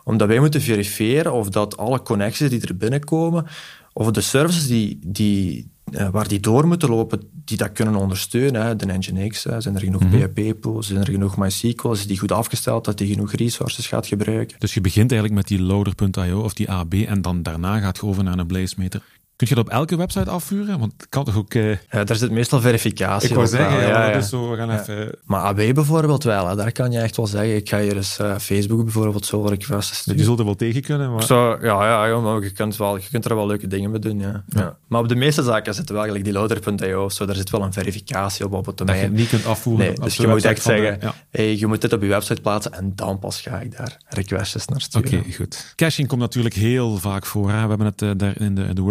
omdat 0.04 0.28
wij 0.28 0.38
moeten 0.38 0.60
verifiëren 0.60 1.32
of 1.32 1.48
dat 1.48 1.76
alle 1.76 2.02
connecties 2.02 2.50
die 2.50 2.66
er 2.66 2.76
binnenkomen, 2.76 3.46
of 3.92 4.10
de 4.10 4.20
services 4.20 4.66
die, 4.66 4.98
die, 5.04 5.70
uh, 5.92 6.08
waar 6.08 6.28
die 6.28 6.40
door 6.40 6.66
moeten 6.66 6.88
lopen, 6.88 7.20
die 7.44 7.56
dat 7.56 7.72
kunnen 7.72 7.94
ondersteunen. 7.94 8.62
Hè. 8.62 8.76
De 8.76 8.86
Nginx, 8.86 9.44
hè. 9.44 9.60
zijn 9.60 9.74
er 9.74 9.80
genoeg 9.80 10.02
mm 10.02 10.10
PHP-pools, 10.10 10.86
zijn 10.86 11.00
er 11.00 11.10
genoeg 11.10 11.36
MySQL, 11.36 11.90
is 11.90 12.06
die 12.06 12.18
goed 12.18 12.32
afgesteld 12.32 12.84
dat 12.84 12.98
die 12.98 13.12
genoeg 13.12 13.32
resources 13.32 13.86
gaat 13.86 14.06
gebruiken. 14.06 14.56
Dus 14.58 14.74
je 14.74 14.80
begint 14.80 15.12
eigenlijk 15.12 15.40
met 15.40 15.58
die 15.58 15.66
loader.io 15.66 16.40
of 16.40 16.54
die 16.54 16.70
AB 16.70 16.94
en 16.94 17.22
dan 17.22 17.42
daarna 17.42 17.78
gaat 17.78 17.96
je 17.96 18.02
over 18.02 18.24
naar 18.24 18.38
een 18.38 18.46
BlazeMeter. 18.46 19.02
Kun 19.42 19.50
je 19.50 19.62
dat 19.62 19.66
op 19.66 19.78
elke 19.78 19.96
website 19.96 20.30
afvuren? 20.30 20.78
Want 20.78 20.92
het 20.96 21.08
kan 21.08 21.24
toch 21.24 21.36
ook... 21.36 21.54
Uh... 21.54 21.70
Ja, 21.90 22.04
daar 22.04 22.16
zit 22.16 22.30
meestal 22.30 22.60
verificatie 22.60 23.28
Ik 23.28 23.34
wou 23.34 23.46
zeggen, 23.46 23.80
ja, 23.80 24.06
ja, 24.06 24.12
Dus 24.12 24.28
zo, 24.28 24.50
we 24.50 24.56
gaan 24.56 24.70
even... 24.70 25.10
Maar 25.24 25.40
AB 25.40 25.56
bijvoorbeeld 25.56 26.24
wel, 26.24 26.48
hè. 26.48 26.56
daar 26.56 26.72
kan 26.72 26.90
je 26.92 26.98
echt 26.98 27.16
wel 27.16 27.26
zeggen. 27.26 27.56
Ik 27.56 27.68
ga 27.68 27.80
hier 27.80 27.96
eens 27.96 28.18
uh, 28.20 28.38
Facebook 28.38 28.82
bijvoorbeeld 28.82 29.26
zo 29.26 29.42
requests 29.44 29.96
sturen. 29.96 30.18
Je 30.18 30.24
zult 30.24 30.38
er 30.38 30.44
wel 30.44 30.54
tegen 30.54 30.82
kunnen, 30.82 31.12
maar... 31.12 31.22
Zo, 31.22 31.58
ja, 31.62 32.06
ja, 32.06 32.20
maar 32.20 32.42
je, 32.42 32.50
kunt 32.50 32.76
wel, 32.76 32.96
je 32.96 33.08
kunt 33.10 33.24
er 33.24 33.34
wel 33.34 33.46
leuke 33.46 33.66
dingen 33.66 33.90
mee 33.90 34.00
doen, 34.00 34.18
ja. 34.18 34.44
ja. 34.48 34.76
Maar 34.86 35.00
op 35.00 35.08
de 35.08 35.14
meeste 35.14 35.42
zaken 35.42 35.74
zit 35.74 35.88
wel 35.88 36.02
eigenlijk 36.02 36.24
die 36.24 36.34
loader.io 36.38 37.04
of 37.04 37.12
zo, 37.12 37.26
daar 37.26 37.36
zit 37.36 37.50
wel 37.50 37.62
een 37.62 37.72
verificatie 37.72 38.44
op 38.44 38.52
op 38.52 38.66
het 38.66 38.76
domein. 38.76 39.00
Dat 39.00 39.10
je 39.10 39.16
niet 39.16 39.28
kunt 39.28 39.46
afvoeren. 39.46 39.86
Nee, 39.86 39.94
dus 39.94 40.16
je 40.16 40.26
moet 40.26 40.44
echt 40.44 40.62
zeggen, 40.62 41.14
hey, 41.30 41.56
je 41.56 41.66
moet 41.66 41.80
dit 41.80 41.92
op 41.92 42.02
je 42.02 42.08
website 42.08 42.40
plaatsen 42.40 42.72
en 42.72 42.92
dan 42.94 43.18
pas 43.18 43.40
ga 43.40 43.60
ik 43.60 43.76
daar 43.76 43.96
requests 44.08 44.66
naar 44.66 44.80
sturen. 44.80 45.18
Oké, 45.18 45.32
goed. 45.32 45.72
Caching 45.76 46.08
komt 46.08 46.20
natuurlijk 46.20 46.54
heel 46.54 46.96
vaak 46.96 47.26
voor. 47.26 47.50
Hè. 47.50 47.62
We 47.62 47.68
hebben 47.68 47.86
het 47.86 48.02
uh, 48.02 48.10
daar 48.16 48.40
in 48.40 48.54
de, 48.54 48.72
de 48.72 48.82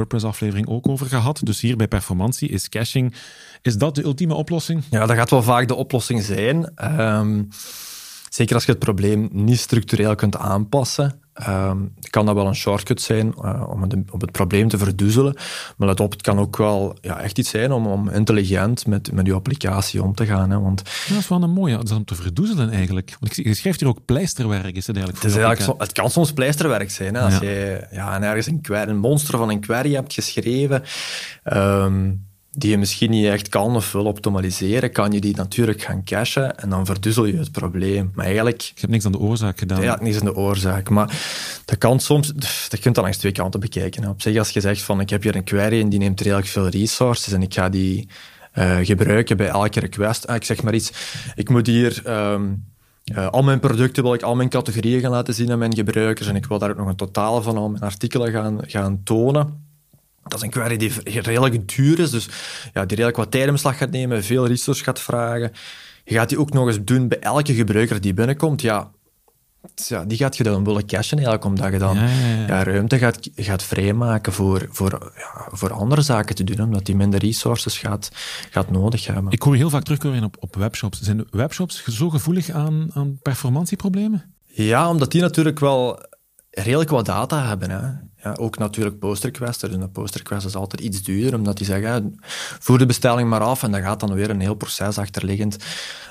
WordPress-aflevering 0.41 0.67
ook 0.67 0.87
over 0.87 1.05
gehad. 1.05 1.39
Dus 1.43 1.61
hier 1.61 1.75
bij 1.75 1.87
performantie 1.87 2.49
is 2.49 2.69
caching. 2.69 3.13
Is 3.61 3.77
dat 3.77 3.95
de 3.95 4.03
ultieme 4.03 4.33
oplossing? 4.33 4.83
Ja, 4.89 5.05
dat 5.05 5.17
gaat 5.17 5.29
wel 5.29 5.43
vaak 5.43 5.67
de 5.67 5.75
oplossing 5.75 6.23
zijn. 6.23 6.73
Um, 6.99 7.47
zeker 8.29 8.55
als 8.55 8.65
je 8.65 8.71
het 8.71 8.79
probleem 8.79 9.29
niet 9.31 9.59
structureel 9.59 10.15
kunt 10.15 10.37
aanpassen. 10.37 11.21
Um, 11.47 11.93
kan 12.09 12.25
dat 12.25 12.35
wel 12.35 12.47
een 12.47 12.55
shortcut 12.55 13.01
zijn 13.01 13.33
uh, 13.43 13.63
om, 13.69 13.81
het, 13.81 13.95
het, 14.17 14.31
probleem 14.31 14.67
te 14.67 14.77
verdoezelen. 14.77 15.35
Maar 15.77 15.87
let 15.87 15.99
op, 15.99 16.11
het 16.11 16.21
kan 16.21 16.39
ook 16.39 16.57
wel 16.57 16.97
ja, 17.01 17.19
echt 17.19 17.37
iets 17.37 17.49
zijn 17.49 17.71
om, 17.71 17.87
om 17.87 18.09
intelligent 18.09 18.87
met, 18.87 19.11
met 19.11 19.25
je 19.25 19.33
applicatie 19.33 20.03
om 20.03 20.15
te 20.15 20.25
gaan. 20.25 20.49
Hè, 20.49 20.59
want, 20.59 20.83
dat 21.07 21.17
is 21.17 21.27
wel 21.27 21.43
een 21.43 21.51
mooie, 21.51 21.75
dat 21.75 21.89
is 21.89 21.95
om 21.95 22.05
te 22.05 22.15
verdoezelen 22.15 22.69
eigenlijk. 22.69 23.15
Want 23.19 23.35
je 23.35 23.53
schrijft 23.53 23.79
hier 23.79 23.89
ook 23.89 24.05
pleisterwerk, 24.05 24.75
is 24.75 24.87
het 24.87 24.95
eigenlijk? 24.95 25.25
Het, 25.25 25.35
is 25.35 25.43
eigenlijk 25.43 25.81
het 25.81 25.91
kan 25.91 26.09
soms 26.09 26.33
pleisterwerk 26.33 26.91
zijn. 26.91 27.15
Hè, 27.15 27.21
als 27.21 27.37
je 27.37 27.87
ja, 27.91 28.21
ergens 28.21 28.47
een, 28.47 28.89
een 28.89 28.97
monster 28.97 29.37
van 29.37 29.49
een 29.49 29.59
query 29.59 29.93
hebt 29.93 30.13
geschreven... 30.13 30.83
Um, 31.53 32.29
die 32.53 32.69
je 32.69 32.77
misschien 32.77 33.09
niet 33.09 33.25
echt 33.25 33.49
kan 33.49 33.75
of 33.75 33.91
wil 33.91 34.05
optimaliseren, 34.05 34.91
kan 34.91 35.11
je 35.11 35.21
die 35.21 35.35
natuurlijk 35.35 35.81
gaan 35.81 36.03
cachen 36.03 36.57
en 36.57 36.69
dan 36.69 36.85
verduzzel 36.85 37.25
je 37.25 37.37
het 37.37 37.51
probleem. 37.51 38.11
Maar 38.15 38.25
eigenlijk... 38.25 38.61
Je 38.61 38.71
hebt 38.75 38.91
niks 38.91 39.05
aan 39.05 39.11
de 39.11 39.19
oorzaak 39.19 39.59
gedaan. 39.59 39.81
Ja, 39.81 39.97
niks 40.01 40.19
aan 40.19 40.25
de 40.25 40.35
oorzaak. 40.35 40.89
Maar 40.89 41.21
dat 41.65 41.77
kan 41.77 41.99
soms... 41.99 42.33
Dat 42.69 42.79
kunt 42.79 42.95
je 42.95 43.01
langs 43.01 43.17
twee 43.17 43.31
kanten 43.31 43.59
bekijken. 43.59 44.07
Op 44.07 44.21
zich, 44.21 44.37
als 44.37 44.49
je 44.49 44.59
zegt 44.59 44.81
van 44.81 44.99
ik 44.99 45.09
heb 45.09 45.23
hier 45.23 45.35
een 45.35 45.43
query 45.43 45.81
en 45.81 45.89
die 45.89 45.99
neemt 45.99 46.21
redelijk 46.21 46.47
veel 46.47 46.67
resources 46.67 47.33
en 47.33 47.41
ik 47.41 47.53
ga 47.53 47.69
die 47.69 48.07
uh, 48.55 48.77
gebruiken 48.81 49.37
bij 49.37 49.47
elke 49.47 49.79
request. 49.79 50.27
Ah, 50.27 50.35
ik 50.35 50.43
zeg 50.43 50.63
maar 50.63 50.73
iets, 50.73 50.91
ik 51.35 51.49
moet 51.49 51.67
hier... 51.67 52.01
Um, 52.07 52.69
uh, 53.15 53.27
al 53.27 53.43
mijn 53.43 53.59
producten 53.59 54.03
wil 54.03 54.13
ik 54.13 54.21
al 54.21 54.35
mijn 54.35 54.49
categorieën 54.49 54.99
gaan 54.99 55.11
laten 55.11 55.33
zien 55.33 55.51
aan 55.51 55.59
mijn 55.59 55.75
gebruikers 55.75 56.27
en 56.27 56.35
ik 56.35 56.45
wil 56.45 56.59
daar 56.59 56.69
ook 56.69 56.77
nog 56.77 56.87
een 56.87 56.95
totaal 56.95 57.41
van 57.41 57.57
al 57.57 57.69
mijn 57.69 57.83
artikelen 57.83 58.31
gaan, 58.31 58.59
gaan 58.61 59.01
tonen 59.03 59.69
dat 60.23 60.33
is 60.33 60.41
een 60.41 60.49
query 60.49 60.77
die 60.77 60.91
redelijk 61.03 61.75
duur 61.75 61.99
is, 61.99 62.09
dus 62.09 62.29
ja, 62.73 62.85
die 62.85 62.97
redelijk 62.97 63.17
wat 63.17 63.31
tijd 63.31 63.45
in 63.45 63.51
beslag 63.51 63.77
gaat 63.77 63.91
nemen, 63.91 64.23
veel 64.23 64.47
resources 64.47 64.85
gaat 64.85 64.99
vragen. 64.99 65.51
Je 66.03 66.15
gaat 66.15 66.29
die 66.29 66.39
ook 66.39 66.53
nog 66.53 66.67
eens 66.67 66.83
doen 66.83 67.07
bij 67.07 67.19
elke 67.19 67.53
gebruiker 67.53 68.01
die 68.01 68.13
binnenkomt. 68.13 68.61
Ja, 68.61 68.91
ja, 69.75 70.05
die 70.05 70.17
gaat 70.17 70.37
je 70.37 70.43
dan 70.43 70.63
willen 70.63 70.85
cashen 70.85 71.17
eigenlijk, 71.17 71.45
omdat 71.45 71.71
je 71.71 71.77
dan 71.77 71.95
ja, 71.95 72.05
ja, 72.05 72.45
ja. 72.47 72.63
ruimte 72.63 72.97
gaat, 72.97 73.29
gaat 73.35 73.63
vrijmaken 73.63 74.33
voor, 74.33 74.67
voor, 74.69 75.11
voor 75.51 75.73
andere 75.73 76.01
zaken 76.01 76.35
te 76.35 76.43
doen, 76.43 76.65
omdat 76.65 76.85
die 76.85 76.95
minder 76.95 77.19
resources 77.19 77.77
gaat, 77.77 78.09
gaat 78.49 78.71
nodig 78.71 79.05
hebben. 79.05 79.31
Ik 79.31 79.41
hoor 79.41 79.55
heel 79.55 79.69
vaak 79.69 79.83
terugkomen 79.83 80.23
op, 80.23 80.35
op 80.39 80.55
webshops. 80.55 81.01
Zijn 81.01 81.27
webshops 81.29 81.83
zo 81.83 82.09
gevoelig 82.09 82.49
aan, 82.49 82.89
aan 82.93 83.19
performantieproblemen? 83.21 84.35
Ja, 84.45 84.89
omdat 84.89 85.11
die 85.11 85.21
natuurlijk 85.21 85.59
wel 85.59 85.99
redelijk 86.49 86.89
wat 86.89 87.05
data 87.05 87.47
hebben. 87.47 87.69
Hè. 87.69 87.89
Ja, 88.23 88.35
ook 88.39 88.57
natuurlijk 88.57 88.99
postrequests. 88.99 89.61
Dus 89.61 89.73
een 89.73 89.91
postrequest 89.91 90.45
is 90.45 90.55
altijd 90.55 90.81
iets 90.81 91.03
duurder, 91.03 91.39
omdat 91.39 91.57
die 91.57 91.65
zeggen, 91.65 92.15
voer 92.59 92.77
de 92.77 92.85
bestelling 92.85 93.29
maar 93.29 93.41
af 93.41 93.63
en 93.63 93.71
dan 93.71 93.81
gaat 93.81 93.99
dan 93.99 94.13
weer 94.13 94.29
een 94.29 94.39
heel 94.39 94.53
proces 94.53 94.97
achterliggend 94.97 95.57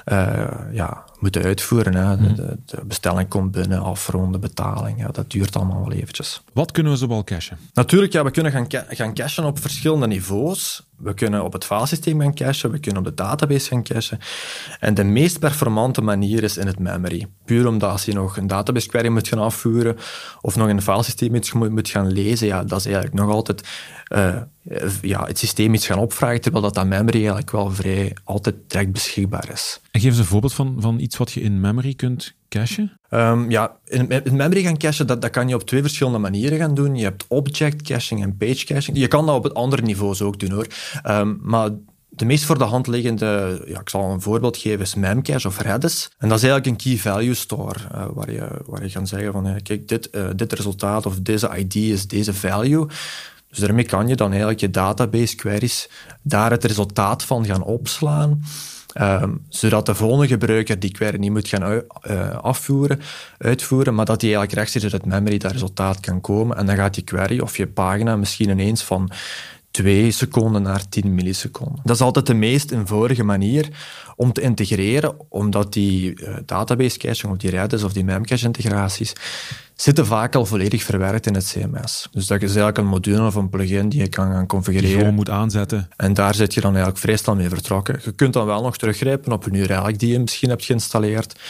uh, 0.07 0.49
ja, 0.73 1.05
moeten 1.20 1.42
uitvoeren. 1.42 1.94
Hè. 1.94 2.16
Mhm. 2.16 2.35
de, 2.35 2.59
bestelling 2.87 3.28
komt 3.28 3.50
binnen, 3.50 3.83
afronden, 3.83 4.40
betaling. 4.40 4.98
Ja, 4.98 5.09
dat 5.09 5.30
duurt 5.30 5.56
allemaal 5.56 5.80
wel 5.80 5.92
eventjes. 5.92 6.42
Wat 6.52 6.70
kunnen 6.70 6.92
we 6.92 6.98
zoal 6.98 7.24
cachen? 7.24 7.59
Natuurlijk, 7.72 8.12
ja, 8.12 8.24
we 8.24 8.30
kunnen 8.30 8.52
gaan, 8.52 8.66
gaan 8.88 9.14
cachen 9.14 9.44
op 9.44 9.59
verschillende 9.59 10.06
niveaus. 10.06 10.88
We 10.96 11.14
kunnen 11.14 11.44
op 11.44 11.52
het 11.52 11.64
filesysteem 11.64 12.20
gaan 12.20 12.35
cachen, 12.35 12.70
we 12.70 12.78
kunnen 12.78 13.02
op 13.02 13.09
de 13.09 13.14
database 13.14 13.68
gaan 13.68 13.83
cachen. 13.83 14.18
En 14.80 14.94
de 14.94 15.04
meest 15.04 15.38
performante 15.38 16.00
manier 16.00 16.42
is 16.42 16.56
in 16.56 16.66
het 16.66 16.78
memory. 16.78 17.26
Puur 17.44 17.66
omdat 17.66 17.90
als 17.90 18.04
je 18.04 18.12
nog 18.12 18.37
een 18.37 18.46
database 18.46 18.88
query 18.88 19.09
moet 19.09 19.28
gaan 19.28 19.38
afvoeren 19.38 19.96
of 20.40 20.56
nog 20.56 20.68
in 20.68 20.76
een 20.76 20.83
filesysteem 20.83 21.30
moet, 21.30 21.70
moet 21.70 21.88
gaan 21.88 22.12
lezen, 22.12 22.46
ja, 22.46 22.64
dat 22.64 22.78
is 22.78 22.85
eigenlijk 22.85 23.14
nog 23.14 23.30
altijd 23.30 23.68
uh, 24.09 24.37
ja, 25.03 25.27
het 25.27 25.38
systeem 25.38 25.75
iets 25.75 25.87
gaan 25.87 25.99
opvragen, 25.99 26.40
terwijl 26.40 26.64
dat, 26.64 26.75
dat 26.75 26.87
memory 26.87 27.18
eigenlijk 27.18 27.51
wel 27.51 27.70
vrij 27.70 28.16
altijd 28.25 28.55
direct 28.66 28.92
beschikbaar 28.92 29.51
is. 29.53 29.81
En 29.90 30.01
geef 30.01 30.11
eens 30.11 30.18
een 30.18 30.25
voorbeeld 30.25 30.55
van, 30.55 30.77
van 30.79 30.99
iets 30.99 31.16
wat 31.16 31.33
je 31.33 31.40
in 31.40 31.61
memory 31.61 31.94
kunt 31.94 32.35
cachen? 32.49 32.99
Um, 33.11 33.51
ja, 33.51 33.77
in, 33.85 34.09
in, 34.09 34.37
memory 34.37 34.62
gaan 34.62 34.79
cachen, 34.79 35.07
dat, 35.07 35.23
dat 35.23 35.31
kan 35.31 35.49
je 35.49 35.55
op 35.55 35.62
twee 35.62 35.81
verschillende 35.83 36.18
manieren 36.18 36.59
gaan 36.59 36.75
doen. 36.75 36.96
Je 36.96 37.05
hebt 37.05 37.25
object 37.29 37.83
caching 37.83 38.23
en 38.23 38.37
page 38.37 38.64
caching. 38.64 38.99
Je 38.99 39.09
kan 39.09 39.27
dat 39.27 39.37
op 39.37 39.44
het 39.44 39.55
andere 39.55 39.83
niveaus 39.83 40.23
ook 40.23 40.38
doen 40.38 40.51
hoor. 40.51 40.66
Um, 41.07 41.38
maar 41.42 41.70
de 42.09 42.25
meest 42.25 42.44
voor 42.44 42.59
de 42.59 42.64
hand 42.64 42.87
liggende, 42.87 43.62
ja, 43.66 43.81
ik 43.81 43.88
zal 43.88 44.11
een 44.11 44.20
voorbeeld 44.20 44.57
geven, 44.57 44.81
is 44.81 44.94
Memcache 44.94 45.49
of 45.49 45.61
Redis. 45.61 46.11
En 46.18 46.29
dat 46.29 46.38
is 46.38 46.44
eigenlijk 46.44 46.66
een 46.66 46.90
key 46.90 47.01
value 47.01 47.35
store, 47.35 47.79
uh, 47.94 48.07
waar, 48.12 48.33
je, 48.33 48.49
waar 48.66 48.85
je 48.85 48.92
kan 48.92 49.07
zeggen 49.07 49.33
van, 49.33 49.44
hey, 49.44 49.61
kijk, 49.61 49.88
dit, 49.88 50.09
uh, 50.12 50.29
dit 50.37 50.53
resultaat 50.53 51.07
of 51.07 51.20
deze 51.20 51.51
ID 51.57 51.75
is 51.75 52.07
deze 52.07 52.35
value. 52.35 52.87
Dus 53.50 53.58
daarmee 53.58 53.84
kan 53.84 54.08
je 54.08 54.16
dan 54.16 54.30
eigenlijk 54.30 54.60
je 54.60 54.70
database 54.70 55.36
queries 55.36 55.88
daar 56.22 56.50
het 56.50 56.64
resultaat 56.64 57.24
van 57.24 57.44
gaan 57.44 57.62
opslaan. 57.62 58.42
Um, 59.00 59.44
zodat 59.48 59.86
de 59.86 59.94
volgende 59.94 60.26
gebruiker 60.26 60.78
die 60.78 60.90
query 60.90 61.18
niet 61.18 61.30
moet 61.30 61.48
gaan 61.48 61.82
uh, 62.10 62.36
afvoeren, 62.36 63.00
uitvoeren, 63.38 63.94
maar 63.94 64.04
dat 64.04 64.20
die 64.20 64.28
eigenlijk 64.28 64.58
rechtstreeks 64.58 64.92
uit 64.92 65.02
het 65.02 65.12
memory 65.12 65.38
dat 65.38 65.52
resultaat 65.52 66.00
kan 66.00 66.20
komen. 66.20 66.56
En 66.56 66.66
dan 66.66 66.76
gaat 66.76 66.94
die 66.94 67.04
query 67.04 67.40
of 67.40 67.56
je 67.56 67.66
pagina 67.66 68.16
misschien 68.16 68.48
ineens 68.48 68.82
van 68.82 69.10
2 69.70 70.11
seconden 70.11 70.62
naar 70.62 70.88
10 70.88 71.14
milliseconden. 71.14 71.80
Dat 71.85 71.96
is 71.96 72.02
altijd 72.02 72.26
de 72.26 72.35
meest 72.35 72.70
eenvoudige 72.70 73.24
manier 73.24 73.68
om 74.16 74.33
te 74.33 74.40
integreren, 74.40 75.14
omdat 75.28 75.72
die 75.72 76.20
uh, 76.20 76.37
database 76.46 76.98
caching 76.98 77.33
of 77.33 77.38
die 77.38 77.50
Redis 77.50 77.83
of 77.83 77.92
die 77.92 78.04
Memcache 78.04 78.46
integraties 78.46 79.12
zitten 79.83 80.06
vaak 80.06 80.35
al 80.35 80.46
volledig 80.46 80.83
verwerkt 80.83 81.26
in 81.26 81.35
het 81.35 81.46
CMS. 81.46 82.09
Dus 82.12 82.26
dat 82.26 82.42
is 82.42 82.48
eigenlijk 82.48 82.78
een 82.78 82.87
module 82.87 83.26
of 83.26 83.35
een 83.35 83.48
plugin 83.48 83.88
die 83.88 84.00
je 84.00 84.09
kan 84.09 84.33
gaan 84.33 84.46
configureren. 84.46 84.90
Die 84.90 84.98
gewoon 84.98 85.14
moet 85.14 85.30
aanzetten. 85.30 85.88
En 85.96 86.14
daar 86.14 86.35
zit 86.35 86.54
je 86.54 86.61
dan 86.61 86.70
eigenlijk 86.70 87.00
vrij 87.00 87.16
snel 87.16 87.35
mee 87.35 87.48
vertrokken. 87.48 88.00
Je 88.04 88.12
kunt 88.12 88.33
dan 88.33 88.46
wel 88.46 88.62
nog 88.62 88.76
teruggrijpen 88.76 89.33
op 89.33 89.46
een 89.46 89.54
URL 89.54 89.96
die 89.96 90.12
je 90.12 90.18
misschien 90.18 90.48
hebt 90.48 90.64
geïnstalleerd. 90.64 91.40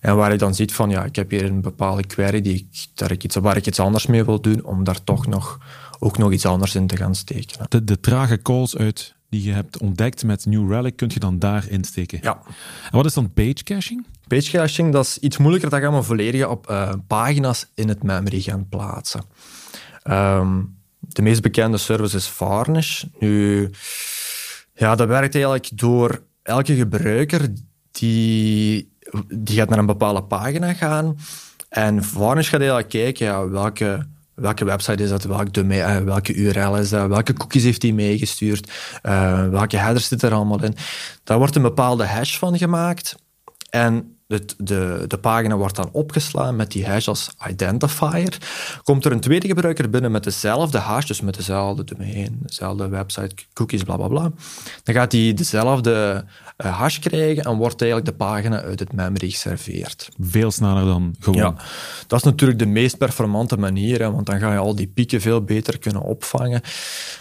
En 0.00 0.16
waar 0.16 0.32
je 0.32 0.38
dan 0.38 0.54
ziet 0.54 0.72
van, 0.72 0.90
ja, 0.90 1.04
ik 1.04 1.16
heb 1.16 1.30
hier 1.30 1.44
een 1.44 1.60
bepaalde 1.60 2.06
query 2.06 2.40
die 2.40 2.54
ik, 2.54 2.86
daar 2.94 3.10
ik 3.10 3.24
iets, 3.24 3.36
waar 3.36 3.56
ik 3.56 3.66
iets 3.66 3.80
anders 3.80 4.06
mee 4.06 4.24
wil 4.24 4.40
doen, 4.40 4.64
om 4.64 4.84
daar 4.84 5.04
toch 5.04 5.26
nog, 5.26 5.58
ook 5.98 6.18
nog 6.18 6.32
iets 6.32 6.46
anders 6.46 6.74
in 6.74 6.86
te 6.86 6.96
gaan 6.96 7.14
steken. 7.14 7.66
De, 7.68 7.84
de 7.84 8.00
trage 8.00 8.42
calls 8.42 8.76
uit 8.76 9.16
die 9.30 9.42
je 9.42 9.52
hebt 9.52 9.78
ontdekt 9.78 10.24
met 10.24 10.46
New 10.46 10.72
Relic, 10.72 10.96
kun 10.96 11.10
je 11.12 11.20
dan 11.20 11.38
daar 11.38 11.68
insteken. 11.68 12.18
Ja. 12.22 12.42
En 12.84 12.96
wat 12.96 13.06
is 13.06 13.14
dan 13.14 13.32
page 13.32 13.62
caching? 13.64 14.06
Page 14.26 14.50
caching, 14.50 14.92
dat 14.92 15.04
is 15.04 15.18
iets 15.18 15.36
moeilijker. 15.36 15.70
Dat 15.70 15.80
gaan 15.80 15.94
we 15.94 16.02
volledig 16.02 16.46
op 16.46 16.70
uh, 16.70 16.92
pagina's 17.06 17.66
in 17.74 17.88
het 17.88 18.02
memory 18.02 18.40
gaan 18.40 18.68
plaatsen. 18.68 19.22
Um, 20.10 20.76
de 21.00 21.22
meest 21.22 21.42
bekende 21.42 21.78
service 21.78 22.16
is 22.16 22.28
Varnish. 22.28 23.04
Nu, 23.18 23.70
ja, 24.74 24.94
dat 24.94 25.08
werkt 25.08 25.34
eigenlijk 25.34 25.70
door 25.74 26.22
elke 26.42 26.74
gebruiker 26.74 27.48
die, 27.90 28.92
die 29.28 29.56
gaat 29.56 29.68
naar 29.68 29.78
een 29.78 29.86
bepaalde 29.86 30.22
pagina 30.22 30.72
gaan. 30.72 31.16
En 31.68 32.04
Varnish 32.04 32.50
gaat 32.50 32.60
eigenlijk 32.60 32.88
kijken 32.88 33.26
ja, 33.26 33.48
welke 33.48 34.06
welke 34.38 34.64
website 34.64 35.02
is 35.02 35.08
dat, 35.08 35.24
welk 35.24 35.52
domein, 35.52 36.00
uh, 36.00 36.04
welke 36.04 36.34
URL 36.34 36.76
is 36.76 36.88
dat, 36.88 37.08
welke 37.08 37.32
cookies 37.32 37.62
heeft 37.62 37.82
hij 37.82 37.92
meegestuurd, 37.92 38.70
uh, 39.02 39.48
welke 39.48 39.76
headers 39.76 40.08
zitten 40.08 40.28
er 40.28 40.34
allemaal 40.34 40.62
in. 40.62 40.76
Daar 41.24 41.38
wordt 41.38 41.56
een 41.56 41.62
bepaalde 41.62 42.06
hash 42.06 42.38
van 42.38 42.58
gemaakt 42.58 43.16
en 43.70 44.18
de, 44.28 44.44
de, 44.56 45.04
de 45.06 45.18
pagina 45.18 45.56
wordt 45.56 45.76
dan 45.76 45.88
opgeslaan 45.92 46.56
met 46.56 46.72
die 46.72 46.86
hash 46.86 47.08
als 47.08 47.30
identifier. 47.48 48.38
Komt 48.82 49.04
er 49.04 49.12
een 49.12 49.20
tweede 49.20 49.46
gebruiker 49.46 49.90
binnen 49.90 50.10
met 50.10 50.24
dezelfde 50.24 50.78
hash, 50.78 51.06
dus 51.06 51.20
met 51.20 51.34
dezelfde 51.34 51.84
domein, 51.84 52.38
dezelfde 52.40 52.88
website, 52.88 53.34
cookies, 53.52 53.82
bla 53.82 53.96
bla 53.96 54.08
bla. 54.08 54.32
Dan 54.82 54.94
gaat 54.94 55.12
hij 55.12 55.34
dezelfde 55.34 56.24
hash 56.66 56.98
krijgen 56.98 57.42
en 57.44 57.56
wordt 57.56 57.80
eigenlijk 57.80 58.10
de 58.10 58.24
pagina 58.24 58.62
uit 58.62 58.78
het 58.78 58.92
memory 58.92 59.30
geserveerd. 59.30 60.08
Veel 60.20 60.50
sneller 60.50 60.84
dan 60.84 61.14
gewoon. 61.18 61.38
Ja, 61.38 61.54
dat 62.06 62.18
is 62.18 62.24
natuurlijk 62.24 62.58
de 62.58 62.66
meest 62.66 62.98
performante 62.98 63.56
manier, 63.56 64.00
hè, 64.00 64.12
want 64.12 64.26
dan 64.26 64.38
ga 64.38 64.52
je 64.52 64.58
al 64.58 64.74
die 64.74 64.86
pieken 64.86 65.20
veel 65.20 65.42
beter 65.42 65.78
kunnen 65.78 66.02
opvangen. 66.02 66.60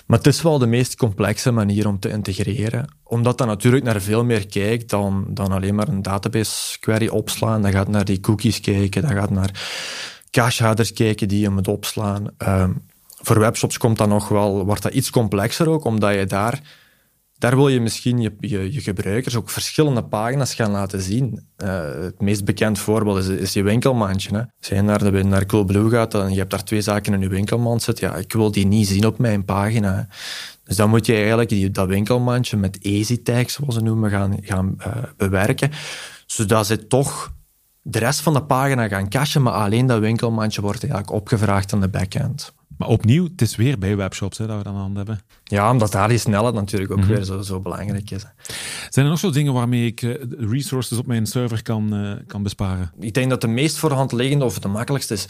Maar 0.05 0.17
het 0.17 0.27
is 0.27 0.41
wel 0.41 0.59
de 0.59 0.67
meest 0.67 0.95
complexe 0.95 1.51
manier 1.51 1.87
om 1.87 1.99
te 1.99 2.09
integreren, 2.09 2.93
omdat 3.03 3.37
dat 3.37 3.47
natuurlijk 3.47 3.83
naar 3.83 4.01
veel 4.01 4.23
meer 4.23 4.47
kijkt 4.47 4.89
dan, 4.89 5.25
dan 5.29 5.51
alleen 5.51 5.75
maar 5.75 5.87
een 5.87 6.01
database 6.01 6.79
query 6.79 7.07
opslaan. 7.07 7.61
Dat 7.61 7.71
gaat 7.71 7.87
naar 7.87 8.05
die 8.05 8.19
cookies 8.19 8.59
kijken, 8.59 9.01
dat 9.01 9.11
gaat 9.11 9.29
naar 9.29 9.51
cache 10.31 10.63
headers 10.63 10.93
kijken 10.93 11.27
die 11.27 11.39
je 11.39 11.49
moet 11.49 11.67
opslaan. 11.67 12.27
Um, 12.37 12.81
voor 13.21 13.39
webshops 13.39 13.77
komt 13.77 13.97
dat 13.97 14.07
nog 14.07 14.27
wel, 14.27 14.65
wordt 14.65 14.81
dat 14.81 14.93
iets 14.93 15.09
complexer 15.09 15.69
ook, 15.69 15.85
omdat 15.85 16.13
je 16.13 16.25
daar 16.25 16.61
daar 17.37 17.55
wil 17.55 17.67
je 17.67 17.81
misschien 17.81 18.21
je, 18.21 18.33
je, 18.39 18.81
gebruikers 18.81 19.35
ook 19.35 19.49
verschillende 19.49 20.03
pagina's 20.03 20.53
gaan 20.53 20.71
laten 20.71 21.01
zien. 21.01 21.47
Uh, 21.63 22.01
het 22.01 22.21
meest 22.21 22.45
bekend 22.45 22.79
voorbeeld 22.79 23.17
is, 23.17 23.27
is 23.27 23.53
je 23.53 23.63
winkelmandje. 23.63 24.51
Als 24.59 24.67
je 24.67 24.81
naar, 24.81 25.11
de, 25.11 25.23
naar 25.23 25.45
Coolblue 25.45 25.89
gaat 25.89 26.13
en 26.13 26.31
je 26.31 26.37
hebt 26.37 26.51
daar 26.51 26.63
twee 26.63 26.81
zaken 26.81 27.13
in 27.13 27.21
je 27.21 27.27
winkelmand 27.27 27.81
zitten, 27.81 28.07
ja, 28.07 28.15
ik 28.15 28.33
wil 28.33 28.51
die 28.51 28.65
niet 28.65 28.87
zien 28.87 29.05
op 29.05 29.17
mijn 29.17 29.45
pagina. 29.45 30.07
Dus 30.63 30.75
dan 30.75 30.89
moet 30.89 31.05
je 31.05 31.13
eigenlijk 31.13 31.49
die, 31.49 31.71
dat 31.71 31.87
winkelmandje 31.87 32.57
met 32.57 32.79
easy 32.81 33.21
tags, 33.23 33.53
zoals 33.53 33.75
ze 33.75 33.81
noemen, 33.81 34.09
gaan, 34.09 34.37
gaan 34.41 34.75
uh, 34.79 34.87
bewerken. 35.17 35.71
Zodat 36.25 36.67
ze 36.67 36.87
toch 36.87 37.33
de 37.81 37.99
rest 37.99 38.19
van 38.19 38.33
de 38.33 38.43
pagina 38.43 38.87
gaan 38.87 39.09
cachen, 39.09 39.41
maar 39.41 39.53
alleen 39.53 39.85
dat 39.85 39.99
winkelmandje 39.99 40.61
wordt 40.61 40.83
eigenlijk 40.83 41.11
opgevraagd 41.11 41.73
aan 41.73 41.81
de 41.81 41.89
backend. 41.89 42.53
Maar 42.77 42.87
opnieuw, 42.87 43.23
het 43.23 43.41
is 43.41 43.55
weer 43.55 43.77
bij 43.77 43.95
webshops 43.95 44.37
hè, 44.37 44.47
dat 44.47 44.57
we 44.57 44.63
dan 44.63 44.75
aan 44.75 44.95
hebben. 44.95 45.19
Ja, 45.43 45.71
omdat 45.71 45.91
daar 45.91 46.07
die 46.07 46.17
snelheid 46.17 46.53
natuurlijk 46.53 46.91
ook 46.91 46.97
mhm. 46.97 47.07
weer 47.07 47.23
zo, 47.23 47.41
zo 47.41 47.59
belangrijk 47.59 48.11
is. 48.11 48.25
Zijn 48.89 49.05
er 49.05 49.11
nog 49.11 49.19
zo 49.19 49.29
dingen 49.29 49.53
waarmee 49.53 49.85
ik 49.85 50.01
uh, 50.01 50.15
resources 50.37 50.97
op 50.97 51.05
mijn 51.05 51.25
server 51.25 51.63
kan, 51.63 52.05
uh, 52.05 52.15
kan 52.27 52.43
besparen? 52.43 52.91
Ik 52.99 53.13
denk 53.13 53.29
dat 53.29 53.41
de 53.41 53.47
meest 53.47 53.77
voor 53.77 53.89
de 53.89 53.95
hand 53.95 54.11
liggende 54.11 54.45
of 54.45 54.59
de 54.59 54.67
makkelijkste 54.67 55.13
is 55.13 55.25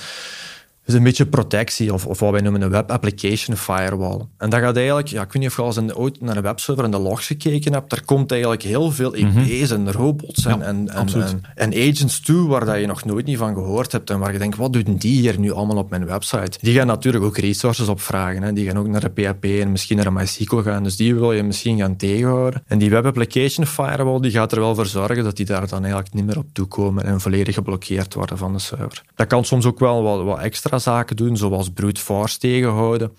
is 0.88 0.94
een 0.94 1.04
beetje 1.04 1.26
protectie, 1.26 1.94
of, 1.94 2.06
of 2.06 2.20
wat 2.20 2.32
wij 2.32 2.42
noemen 2.42 2.62
een 2.62 2.70
web 2.70 2.92
application 2.92 3.58
firewall. 3.58 4.22
En 4.38 4.50
dat 4.50 4.60
gaat 4.60 4.76
eigenlijk, 4.76 5.08
ja, 5.08 5.22
ik 5.22 5.32
weet 5.32 5.42
niet 5.42 5.52
of 5.52 5.56
je 5.56 5.62
al 5.62 5.84
eens 5.84 5.94
ooit 5.94 6.22
naar 6.22 6.38
een 6.38 6.44
webserver 6.44 6.84
in 6.84 6.92
de 6.92 7.00
logs 7.00 7.28
gekeken 7.28 7.74
hebt, 7.74 7.90
daar 7.90 8.06
komt 8.06 8.32
eigenlijk 8.32 8.62
heel 8.62 8.92
veel 8.92 9.16
IP's 9.16 9.70
mhm. 9.70 9.88
en 9.88 9.92
robots 9.92 10.46
en, 10.46 10.62
en, 10.62 10.90
en, 10.90 11.42
en, 11.56 11.74
agents 11.74 12.20
toe 12.20 12.48
waar 12.48 12.66
dat 12.66 12.80
je 12.80 12.86
nog 12.86 13.06
nooit 13.06 13.26
niet 13.26 13.38
van 13.38 13.54
gehoord 13.54 13.92
hebt 13.92 14.10
en 14.10 14.20
waar 14.20 14.34
je 14.34 14.40
denkt, 14.40 14.58
wat 14.58 14.74
doen 14.74 14.96
die 14.96 15.20
hier 15.20 15.40
nu 15.40 15.52
allemaal 15.52 15.78
op 15.78 15.90
mijn 15.90 16.06
website? 16.06 16.58
Die 16.62 16.76
gaan 16.76 16.88
natuurlijk 16.88 17.24
ook 17.24 17.38
resources 17.38 17.88
opvragen. 17.88 18.44
Hè. 18.44 18.54
Die 18.54 18.68
gaan 18.68 18.78
ook 18.78 18.88
naar 18.88 19.02
de 19.02 19.10
PHP 19.10 19.46
en 19.46 19.72
misschien 19.72 19.98
naar 19.98 20.06
een 20.06 20.14
MySQL 20.14 20.58
gaan, 20.58 20.84
dus 20.84 20.96
die 20.96 21.16
wil 21.16 21.34
je 21.34 21.44
misschien 21.44 21.78
gaan 21.78 21.96
tegenhouden. 21.96 22.64
En 22.68 22.78
die 22.78 22.90
web 22.90 23.06
application 23.06 23.66
firewall 23.66 24.20
die 24.20 24.32
gaat 24.32 24.52
er 24.52 24.60
wel 24.60 24.76
voor 24.76 24.86
zorgen 24.86 25.24
dat 25.24 25.36
die 25.36 25.46
daar 25.46 25.68
dan 25.68 25.80
eigenlijk 25.84 26.14
niet 26.14 26.26
meer 26.26 26.38
op 26.38 26.48
toekomen 26.54 27.04
en 27.04 27.22
volledig 27.22 27.56
geblokkeerd 27.56 28.14
worden 28.14 28.38
van 28.38 28.54
de 28.54 28.60
server. 28.60 29.04
Dat 29.16 29.28
kan 29.28 29.46
soms 29.46 29.66
ook 29.66 29.80
wel 29.80 30.04
wat, 30.04 30.24
wat 30.24 30.40
extra 30.40 30.77
zaken 30.80 31.16
doen, 31.16 31.38
zoals 31.38 31.70
brute 31.70 32.02
force 32.02 32.38
tegenhouden. 32.38 33.12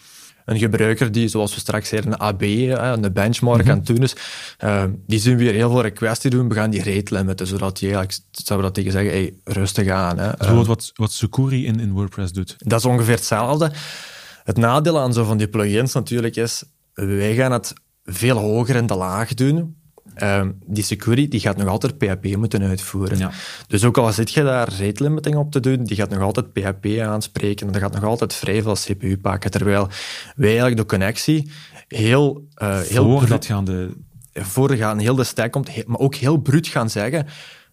Een 0.44 0.59
gebruiker 0.59 1.12
die, 1.12 1.29
zoals 1.29 1.55
we 1.55 1.61
straks 1.61 1.88
zeiden, 1.88 2.12
een 2.12 2.18
AB, 2.18 2.42
een 2.42 3.12
benchmark 3.12 3.64
mm 3.64 3.71
aan 3.71 3.77
het 3.77 3.87
doen 3.87 4.03
is, 4.03 4.16
uh, 4.64 4.85
die 5.07 5.18
zien 5.18 5.37
weer 5.37 5.53
heel 5.53 5.71
veel 5.71 5.83
requests 5.83 6.25
doen. 6.25 6.49
We 6.49 6.55
gaan 6.55 6.71
die 6.71 6.83
rate 6.85 7.14
limiten, 7.14 7.47
zodat 7.47 7.79
die 7.79 7.88
eigenlijk, 7.94 8.21
zouden 8.31 8.57
we 8.57 8.62
dat 8.62 8.75
tegen 8.75 8.92
zeggen, 8.92 9.11
hey, 9.11 9.35
rustig 9.44 9.88
aan. 9.88 10.18
Hè. 10.18 10.31
Bijvoorbeeld 10.37 10.66
wat, 10.66 10.90
wat 10.94 11.12
Sucuri 11.12 11.66
in, 11.66 11.81
in 11.81 11.92
WordPress 11.92 12.33
doet. 12.33 12.55
Dat 12.59 12.79
is 12.79 12.85
ongeveer 12.85 13.14
hetzelfde. 13.14 13.73
Het 14.44 14.57
nadeel 14.57 14.99
aan 14.99 15.12
zo 15.12 15.25
van 15.25 15.37
die 15.37 15.49
plugins 15.49 15.92
natuurlijk 15.92 16.37
is, 16.37 16.64
wij 16.92 17.35
gaan 17.35 17.53
het 17.53 17.73
veel 18.05 18.37
hoger 18.37 18.77
in 18.77 18.87
de 18.87 18.94
laag 18.94 19.35
doen. 19.35 19.77
Ehm, 20.18 20.50
die 20.66 20.85
security 20.85 21.28
die 21.28 21.40
gaat 21.40 21.57
nog 21.57 21.68
altijd 21.68 21.98
PHP 21.98 22.37
moeten 22.37 22.62
uitvoeren. 22.62 23.18
Ja. 23.18 23.31
Dus 23.66 23.85
ook 23.85 23.98
al 23.98 24.12
zit 24.12 24.33
je 24.33 24.42
daar 24.42 24.68
rate 24.78 25.02
limiting 25.02 25.37
op 25.37 25.52
te 25.52 25.61
doen, 25.61 25.85
die 25.85 25.96
gaat 25.96 26.11
nog 26.11 26.22
altijd 26.22 26.52
PHP 26.52 26.87
aanspreken 27.00 27.66
en 27.66 27.72
dat 27.72 27.83
gaat 27.83 27.94
nog 27.94 28.04
altijd 28.04 28.35
vrij 28.35 28.62
veel 28.62 28.74
CPU 28.74 29.18
pakken. 29.18 29.50
Terwijl 29.50 29.88
wij 30.37 30.48
eigenlijk 30.48 30.76
de 30.76 30.87
connectie 30.87 31.50
heel... 31.88 32.46
Uh, 32.62 32.81
heel 32.81 33.04
voorgaande... 33.04 33.90
Voorgaan, 34.33 34.98
heel 34.98 35.14
de 35.14 35.24
stack 35.24 35.52
komt, 35.52 35.87
maar 35.87 35.98
ook 35.98 36.14
heel 36.14 36.37
bruut 36.37 36.66
gaan 36.66 36.90
zeggen, 36.90 37.26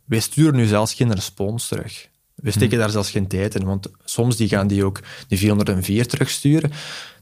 wij 0.05 0.19
sturen 0.19 0.55
nu 0.55 0.65
zelfs 0.65 0.93
geen 0.93 1.13
respons 1.13 1.67
terug. 1.67 2.09
We 2.45 2.51
steken 2.51 2.69
hmm. 2.69 2.79
daar 2.79 2.89
zelfs 2.89 3.11
geen 3.11 3.27
tijd 3.27 3.55
in, 3.55 3.65
want 3.65 3.87
soms 4.03 4.35
die 4.35 4.47
gaan 4.47 4.67
die 4.67 4.85
ook 4.85 4.99
die 5.27 5.37
404 5.37 6.07
terugsturen 6.07 6.71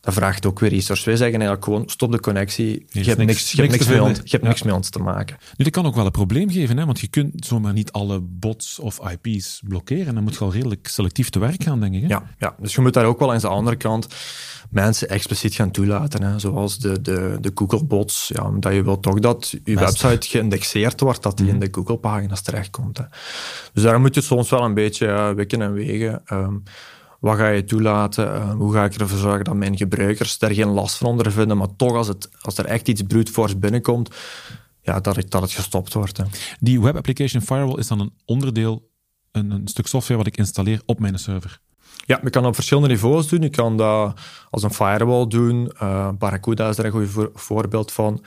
dat 0.03 0.13
vraagt 0.13 0.45
ook 0.45 0.59
weer 0.59 0.69
resources. 0.69 1.05
Wij 1.05 1.15
zeggen 1.15 1.35
eigenlijk 1.35 1.63
gewoon, 1.63 1.89
stop 1.89 2.11
de 2.11 2.19
connectie, 2.19 2.85
je, 2.89 3.03
hebt 3.03 3.17
niks, 3.17 3.51
je 3.51 3.61
hebt 3.61 3.71
niks, 3.71 3.87
mee, 3.87 4.03
ons, 4.03 4.17
je 4.23 4.29
hebt 4.29 4.43
niks 4.43 4.63
met 4.63 4.73
ons 4.73 4.89
te 4.89 4.99
maken. 4.99 5.37
Nu, 5.57 5.63
dat 5.63 5.73
kan 5.73 5.85
ook 5.85 5.95
wel 5.95 6.05
een 6.05 6.11
probleem 6.11 6.49
geven, 6.49 6.77
hè? 6.77 6.85
want 6.85 6.99
je 6.99 7.07
kunt 7.07 7.45
zomaar 7.45 7.73
niet 7.73 7.91
alle 7.91 8.19
bots 8.21 8.79
of 8.79 8.99
IP's 9.11 9.61
blokkeren. 9.67 10.13
Dan 10.13 10.23
moet 10.23 10.33
je 10.33 10.39
al 10.39 10.51
redelijk 10.51 10.87
selectief 10.87 11.29
te 11.29 11.39
werk 11.39 11.63
gaan, 11.63 11.79
denk 11.79 11.93
ik. 11.93 12.01
Hè? 12.01 12.07
Ja, 12.07 12.23
ja, 12.39 12.55
dus 12.59 12.75
je 12.75 12.81
moet 12.81 12.93
daar 12.93 13.05
ook 13.05 13.19
wel 13.19 13.33
aan 13.33 13.39
de 13.39 13.47
andere 13.47 13.75
kant 13.75 14.07
mensen 14.73 15.09
expliciet 15.09 15.53
gaan 15.53 15.71
toelaten, 15.71 16.23
hè? 16.23 16.39
zoals 16.39 16.77
de, 16.77 17.01
de, 17.01 17.37
de 17.41 17.51
Google-bots. 17.55 18.31
Ja, 18.33 18.43
omdat 18.43 18.73
je 18.73 18.83
wil 18.83 18.99
toch 18.99 19.19
dat 19.19 19.55
je 19.63 19.75
website 19.75 20.27
geïndexeerd 20.27 20.99
wordt, 20.99 21.23
dat 21.23 21.37
die 21.37 21.47
in 21.47 21.55
mhm. 21.55 21.65
de 21.65 21.69
Google-pagina's 21.71 22.41
terechtkomt. 22.41 22.97
Hè? 22.97 23.03
Dus 23.73 23.83
daar 23.83 23.99
moet 23.99 24.15
je 24.15 24.21
soms 24.21 24.49
wel 24.49 24.63
een 24.63 24.73
beetje 24.73 25.07
uh, 25.07 25.31
wikken 25.31 25.61
en 25.61 25.73
wegen. 25.73 26.21
Um, 26.31 26.63
wat 27.19 27.37
ga 27.37 27.47
je 27.47 27.63
toelaten? 27.63 28.25
Uh, 28.25 28.51
hoe 28.51 28.73
ga 28.73 28.83
ik 28.83 28.93
ervoor 28.93 29.17
zorgen 29.17 29.43
dat 29.43 29.55
mijn 29.55 29.77
gebruikers 29.77 30.37
daar 30.37 30.53
geen 30.53 30.67
last 30.67 30.97
van 30.97 31.07
ondervinden, 31.07 31.57
maar 31.57 31.75
toch 31.75 31.93
als, 31.93 32.07
het, 32.07 32.29
als 32.41 32.57
er 32.57 32.65
echt 32.65 32.87
iets 32.87 33.01
brute 33.01 33.31
force 33.31 33.57
binnenkomt, 33.57 34.15
ja, 34.81 34.99
dat, 34.99 35.15
het, 35.15 35.31
dat 35.31 35.41
het 35.41 35.51
gestopt 35.51 35.93
wordt. 35.93 36.17
Hè. 36.17 36.23
Die 36.59 36.81
Web 36.81 36.95
Application 36.95 37.41
Firewall 37.41 37.77
is 37.77 37.87
dan 37.87 37.99
een 37.99 38.13
onderdeel, 38.25 38.89
een, 39.31 39.51
een 39.51 39.67
stuk 39.67 39.87
software 39.87 40.17
wat 40.17 40.27
ik 40.27 40.37
installeer 40.37 40.81
op 40.85 40.99
mijn 40.99 41.19
server? 41.19 41.61
Ja, 42.05 42.19
je 42.23 42.29
kan 42.29 42.41
dat 42.41 42.51
op 42.51 42.55
verschillende 42.55 42.89
niveaus 42.89 43.27
doen. 43.27 43.41
Je 43.41 43.49
kan 43.49 43.77
dat 43.77 44.19
als 44.49 44.63
een 44.63 44.73
firewall 44.73 45.27
doen. 45.27 45.71
Uh, 45.81 46.09
Barracuda 46.17 46.69
is 46.69 46.75
daar 46.75 46.85
een 46.85 46.91
goed 46.91 47.29
voorbeeld 47.33 47.91
van. 47.91 48.23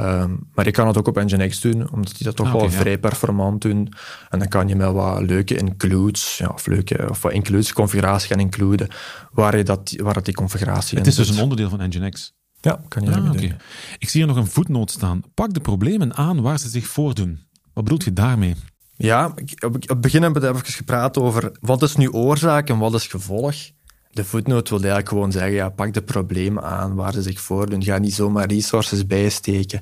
Um, 0.00 0.48
maar 0.54 0.64
je 0.64 0.70
kan 0.70 0.86
het 0.86 0.98
ook 0.98 1.08
op 1.08 1.16
Nginx 1.16 1.60
doen, 1.60 1.90
omdat 1.92 2.16
die 2.16 2.26
dat 2.26 2.36
toch 2.36 2.46
ah, 2.46 2.52
wel 2.52 2.70
vrij 2.70 2.98
performant 2.98 3.62
doen. 3.62 3.92
En 4.30 4.38
dan 4.38 4.48
kan 4.48 4.68
je 4.68 4.76
met 4.76 4.92
wat 4.92 5.22
leuke 5.22 5.56
includes, 5.56 6.38
ja, 6.38 6.48
of, 6.48 6.66
leuke, 6.66 7.06
of 7.10 7.22
wat 7.22 7.32
includes 7.32 7.72
configuratie 7.72 8.28
gaan 8.28 8.40
includen, 8.40 8.88
waar, 9.32 9.56
je 9.56 9.62
dat, 9.62 9.94
waar 9.96 10.14
dat 10.14 10.24
die 10.24 10.34
configuratie 10.34 10.98
Het 10.98 11.06
is 11.06 11.14
dus 11.14 11.28
een 11.28 11.42
onderdeel 11.42 11.68
van 11.68 11.78
Nginx? 11.78 12.34
Ja, 12.60 12.80
kan 12.88 13.02
je 13.02 13.10
ah, 13.10 13.32
doen. 13.32 13.36
Ik 13.98 14.08
zie 14.08 14.24
hier 14.24 14.26
nog 14.26 14.36
een 14.36 14.50
voetnoot 14.50 14.90
staan. 14.90 15.22
Pak 15.34 15.54
de 15.54 15.60
problemen 15.60 16.14
aan 16.14 16.42
waar 16.42 16.58
ze 16.58 16.68
zich 16.68 16.86
voordoen. 16.86 17.40
Wat 17.72 17.84
bedoelt 17.84 18.04
je 18.04 18.12
daarmee? 18.12 18.54
Ja, 18.96 19.34
op 19.64 19.74
het 19.74 20.00
begin 20.00 20.22
hebben 20.22 20.42
we 20.42 20.48
even 20.48 20.64
gepraat 20.64 21.18
over 21.18 21.52
wat 21.60 21.82
is 21.82 21.96
nu 21.96 22.10
oorzaak 22.10 22.68
en 22.68 22.78
wat 22.78 22.94
is 22.94 23.06
gevolg. 23.06 23.54
De 24.10 24.24
voetnoot 24.24 24.68
wil 24.68 24.78
eigenlijk 24.78 25.08
gewoon 25.08 25.32
zeggen, 25.32 25.52
ja, 25.52 25.68
pak 25.68 25.92
de 25.92 26.02
problemen 26.02 26.62
aan 26.62 26.94
waar 26.94 27.12
ze 27.12 27.22
zich 27.22 27.40
voordoen. 27.40 27.82
Ga 27.82 27.98
niet 27.98 28.14
zomaar 28.14 28.46
resources 28.46 29.06
bijsteken. 29.06 29.80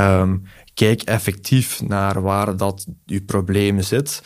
Um, 0.00 0.42
kijk 0.74 1.02
effectief 1.02 1.82
naar 1.82 2.22
waar 2.22 2.56
dat 2.56 2.86
je 3.04 3.22
probleem 3.22 3.80
zit. 3.80 4.22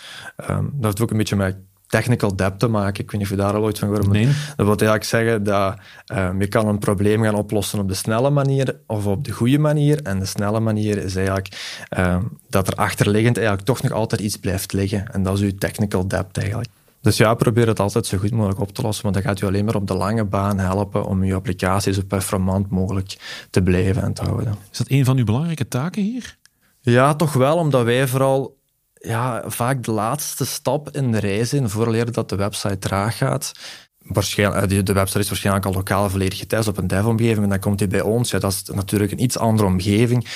Um, 0.50 0.70
dat 0.74 0.84
heeft 0.84 1.00
ook 1.00 1.10
een 1.10 1.16
beetje 1.16 1.36
met 1.36 1.56
technical 1.86 2.36
debt 2.36 2.58
te 2.58 2.68
maken. 2.68 3.04
Ik 3.04 3.10
weet 3.10 3.20
niet 3.20 3.30
of 3.30 3.36
je 3.36 3.42
daar 3.42 3.54
al 3.54 3.62
ooit 3.62 3.78
van 3.78 3.88
gehoord 3.88 4.06
hebt. 4.06 4.16
Nee. 4.16 4.34
Dat 4.56 4.66
wil 4.66 4.66
eigenlijk 4.66 5.04
zeggen 5.04 5.42
dat 5.42 5.74
um, 6.14 6.40
je 6.40 6.46
kan 6.46 6.68
een 6.68 6.78
probleem 6.78 7.22
gaan 7.22 7.34
oplossen 7.34 7.78
op 7.78 7.88
de 7.88 7.94
snelle 7.94 8.30
manier 8.30 8.76
of 8.86 9.06
op 9.06 9.24
de 9.24 9.32
goede 9.32 9.58
manier. 9.58 10.02
En 10.02 10.18
de 10.18 10.24
snelle 10.24 10.60
manier 10.60 10.98
is 10.98 11.16
eigenlijk 11.16 11.76
um, 11.98 12.38
dat 12.48 12.66
er 12.66 12.74
achterliggend 12.74 13.36
eigenlijk 13.36 13.66
toch 13.66 13.82
nog 13.82 13.92
altijd 13.92 14.20
iets 14.20 14.36
blijft 14.36 14.72
liggen. 14.72 15.12
En 15.12 15.22
dat 15.22 15.34
is 15.34 15.40
je 15.40 15.54
technical 15.54 16.08
debt 16.08 16.38
eigenlijk. 16.38 16.68
Dus 17.00 17.16
ja, 17.16 17.34
probeer 17.34 17.66
het 17.66 17.80
altijd 17.80 18.06
zo 18.06 18.18
goed 18.18 18.30
mogelijk 18.30 18.60
op 18.60 18.72
te 18.72 18.82
lossen, 18.82 19.02
want 19.02 19.14
dat 19.14 19.24
gaat 19.24 19.38
je 19.38 19.46
alleen 19.46 19.64
maar 19.64 19.74
op 19.74 19.86
de 19.86 19.94
lange 19.94 20.24
baan 20.24 20.58
helpen 20.58 21.06
om 21.06 21.24
je 21.24 21.34
applicatie 21.34 21.92
zo 21.92 22.02
performant 22.08 22.70
mogelijk 22.70 23.16
te 23.50 23.62
blijven 23.62 24.02
en 24.02 24.12
te 24.12 24.22
houden. 24.22 24.54
Is 24.72 24.78
dat 24.78 24.90
een 24.90 25.04
van 25.04 25.16
uw 25.16 25.24
belangrijke 25.24 25.68
taken 25.68 26.02
hier? 26.02 26.36
Ja, 26.80 27.14
toch 27.14 27.32
wel, 27.32 27.56
omdat 27.56 27.84
wij 27.84 28.08
vooral 28.08 28.56
ja, 29.04 29.42
vaak 29.46 29.82
de 29.82 29.92
laatste 29.92 30.46
stap 30.46 30.90
in 30.90 31.12
de 31.12 31.18
reis 31.18 31.52
in, 31.52 31.68
vooraleer 31.68 32.12
dat 32.12 32.28
de 32.28 32.36
website 32.36 32.78
traag 32.78 33.16
gaat. 33.16 33.52
Eh, 34.12 34.62
de 34.68 34.92
website 34.92 35.18
is 35.18 35.28
waarschijnlijk 35.28 35.66
al 35.66 35.72
lokaal 35.72 36.10
volledig 36.10 36.38
getest 36.38 36.68
op 36.68 36.76
een 36.76 36.86
dev-omgeving 36.86 37.42
en 37.42 37.48
dan 37.48 37.58
komt 37.58 37.78
hij 37.78 37.88
bij 37.88 38.00
ons. 38.00 38.30
Ja, 38.30 38.38
dat 38.38 38.52
is 38.52 38.62
natuurlijk 38.74 39.12
een 39.12 39.22
iets 39.22 39.38
andere 39.38 39.68
omgeving. 39.68 40.28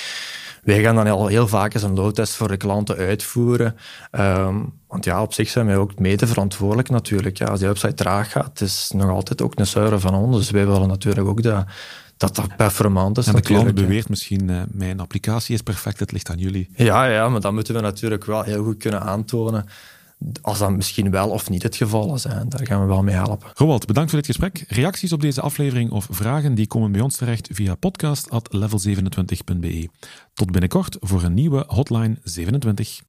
Wij 0.63 0.81
gaan 0.81 0.95
dan 0.95 1.07
al 1.07 1.27
heel 1.27 1.47
vaak 1.47 1.73
eens 1.73 1.83
een 1.83 1.93
loadtest 1.93 2.33
voor 2.33 2.47
de 2.47 2.57
klanten 2.57 2.97
uitvoeren. 2.97 3.75
Um, 4.11 4.73
want 4.87 5.05
ja, 5.05 5.21
op 5.21 5.33
zich 5.33 5.49
zijn 5.49 5.65
wij 5.65 5.77
ook 5.77 5.99
mede 5.99 6.27
verantwoordelijk 6.27 6.89
natuurlijk. 6.89 7.37
Ja, 7.37 7.45
als 7.45 7.59
die 7.59 7.67
website 7.67 7.93
traag 7.93 8.31
gaat, 8.31 8.61
is 8.61 8.91
nog 8.95 9.09
altijd 9.09 9.41
ook 9.41 9.59
een 9.59 9.67
server 9.67 9.99
van 9.99 10.13
ons. 10.13 10.37
Dus 10.37 10.49
wij 10.49 10.67
willen 10.67 10.87
natuurlijk 10.87 11.27
ook 11.27 11.43
dat 11.43 11.65
dat, 12.19 12.35
dat 12.35 12.55
performant 12.55 13.17
is. 13.17 13.27
En 13.27 13.35
de 13.35 13.41
klant 13.41 13.73
beweert 13.73 14.09
misschien, 14.09 14.49
uh, 14.49 14.61
mijn 14.71 14.99
applicatie 14.99 15.55
is 15.55 15.61
perfect, 15.61 15.99
het 15.99 16.11
ligt 16.11 16.29
aan 16.29 16.37
jullie. 16.37 16.69
Ja, 16.75 17.05
ja, 17.05 17.29
maar 17.29 17.41
dan 17.41 17.53
moeten 17.53 17.73
we 17.73 17.81
natuurlijk 17.81 18.25
wel 18.25 18.43
heel 18.43 18.63
goed 18.63 18.77
kunnen 18.77 19.01
aantonen 19.01 19.65
als 20.41 20.59
dat 20.59 20.71
misschien 20.71 21.11
wel 21.11 21.29
of 21.29 21.49
niet 21.49 21.63
het 21.63 21.75
geval 21.75 22.15
is. 22.15 22.23
Hè. 22.23 22.47
Daar 22.47 22.67
gaan 22.67 22.81
we 22.81 22.87
wel 22.87 23.03
mee 23.03 23.15
helpen. 23.15 23.49
Roald, 23.53 23.85
bedankt 23.85 24.09
voor 24.09 24.19
dit 24.19 24.27
gesprek. 24.27 24.63
Reacties 24.67 25.13
op 25.13 25.21
deze 25.21 25.41
aflevering 25.41 25.91
of 25.91 26.07
vragen 26.11 26.55
die 26.55 26.67
komen 26.67 26.91
bij 26.91 27.01
ons 27.01 27.15
terecht 27.15 27.49
via 27.51 27.75
podcast.level27.be. 27.75 29.89
Tot 30.33 30.51
binnenkort 30.51 30.97
voor 30.99 31.23
een 31.23 31.33
nieuwe 31.33 31.63
Hotline 31.67 32.17
27. 32.23 32.99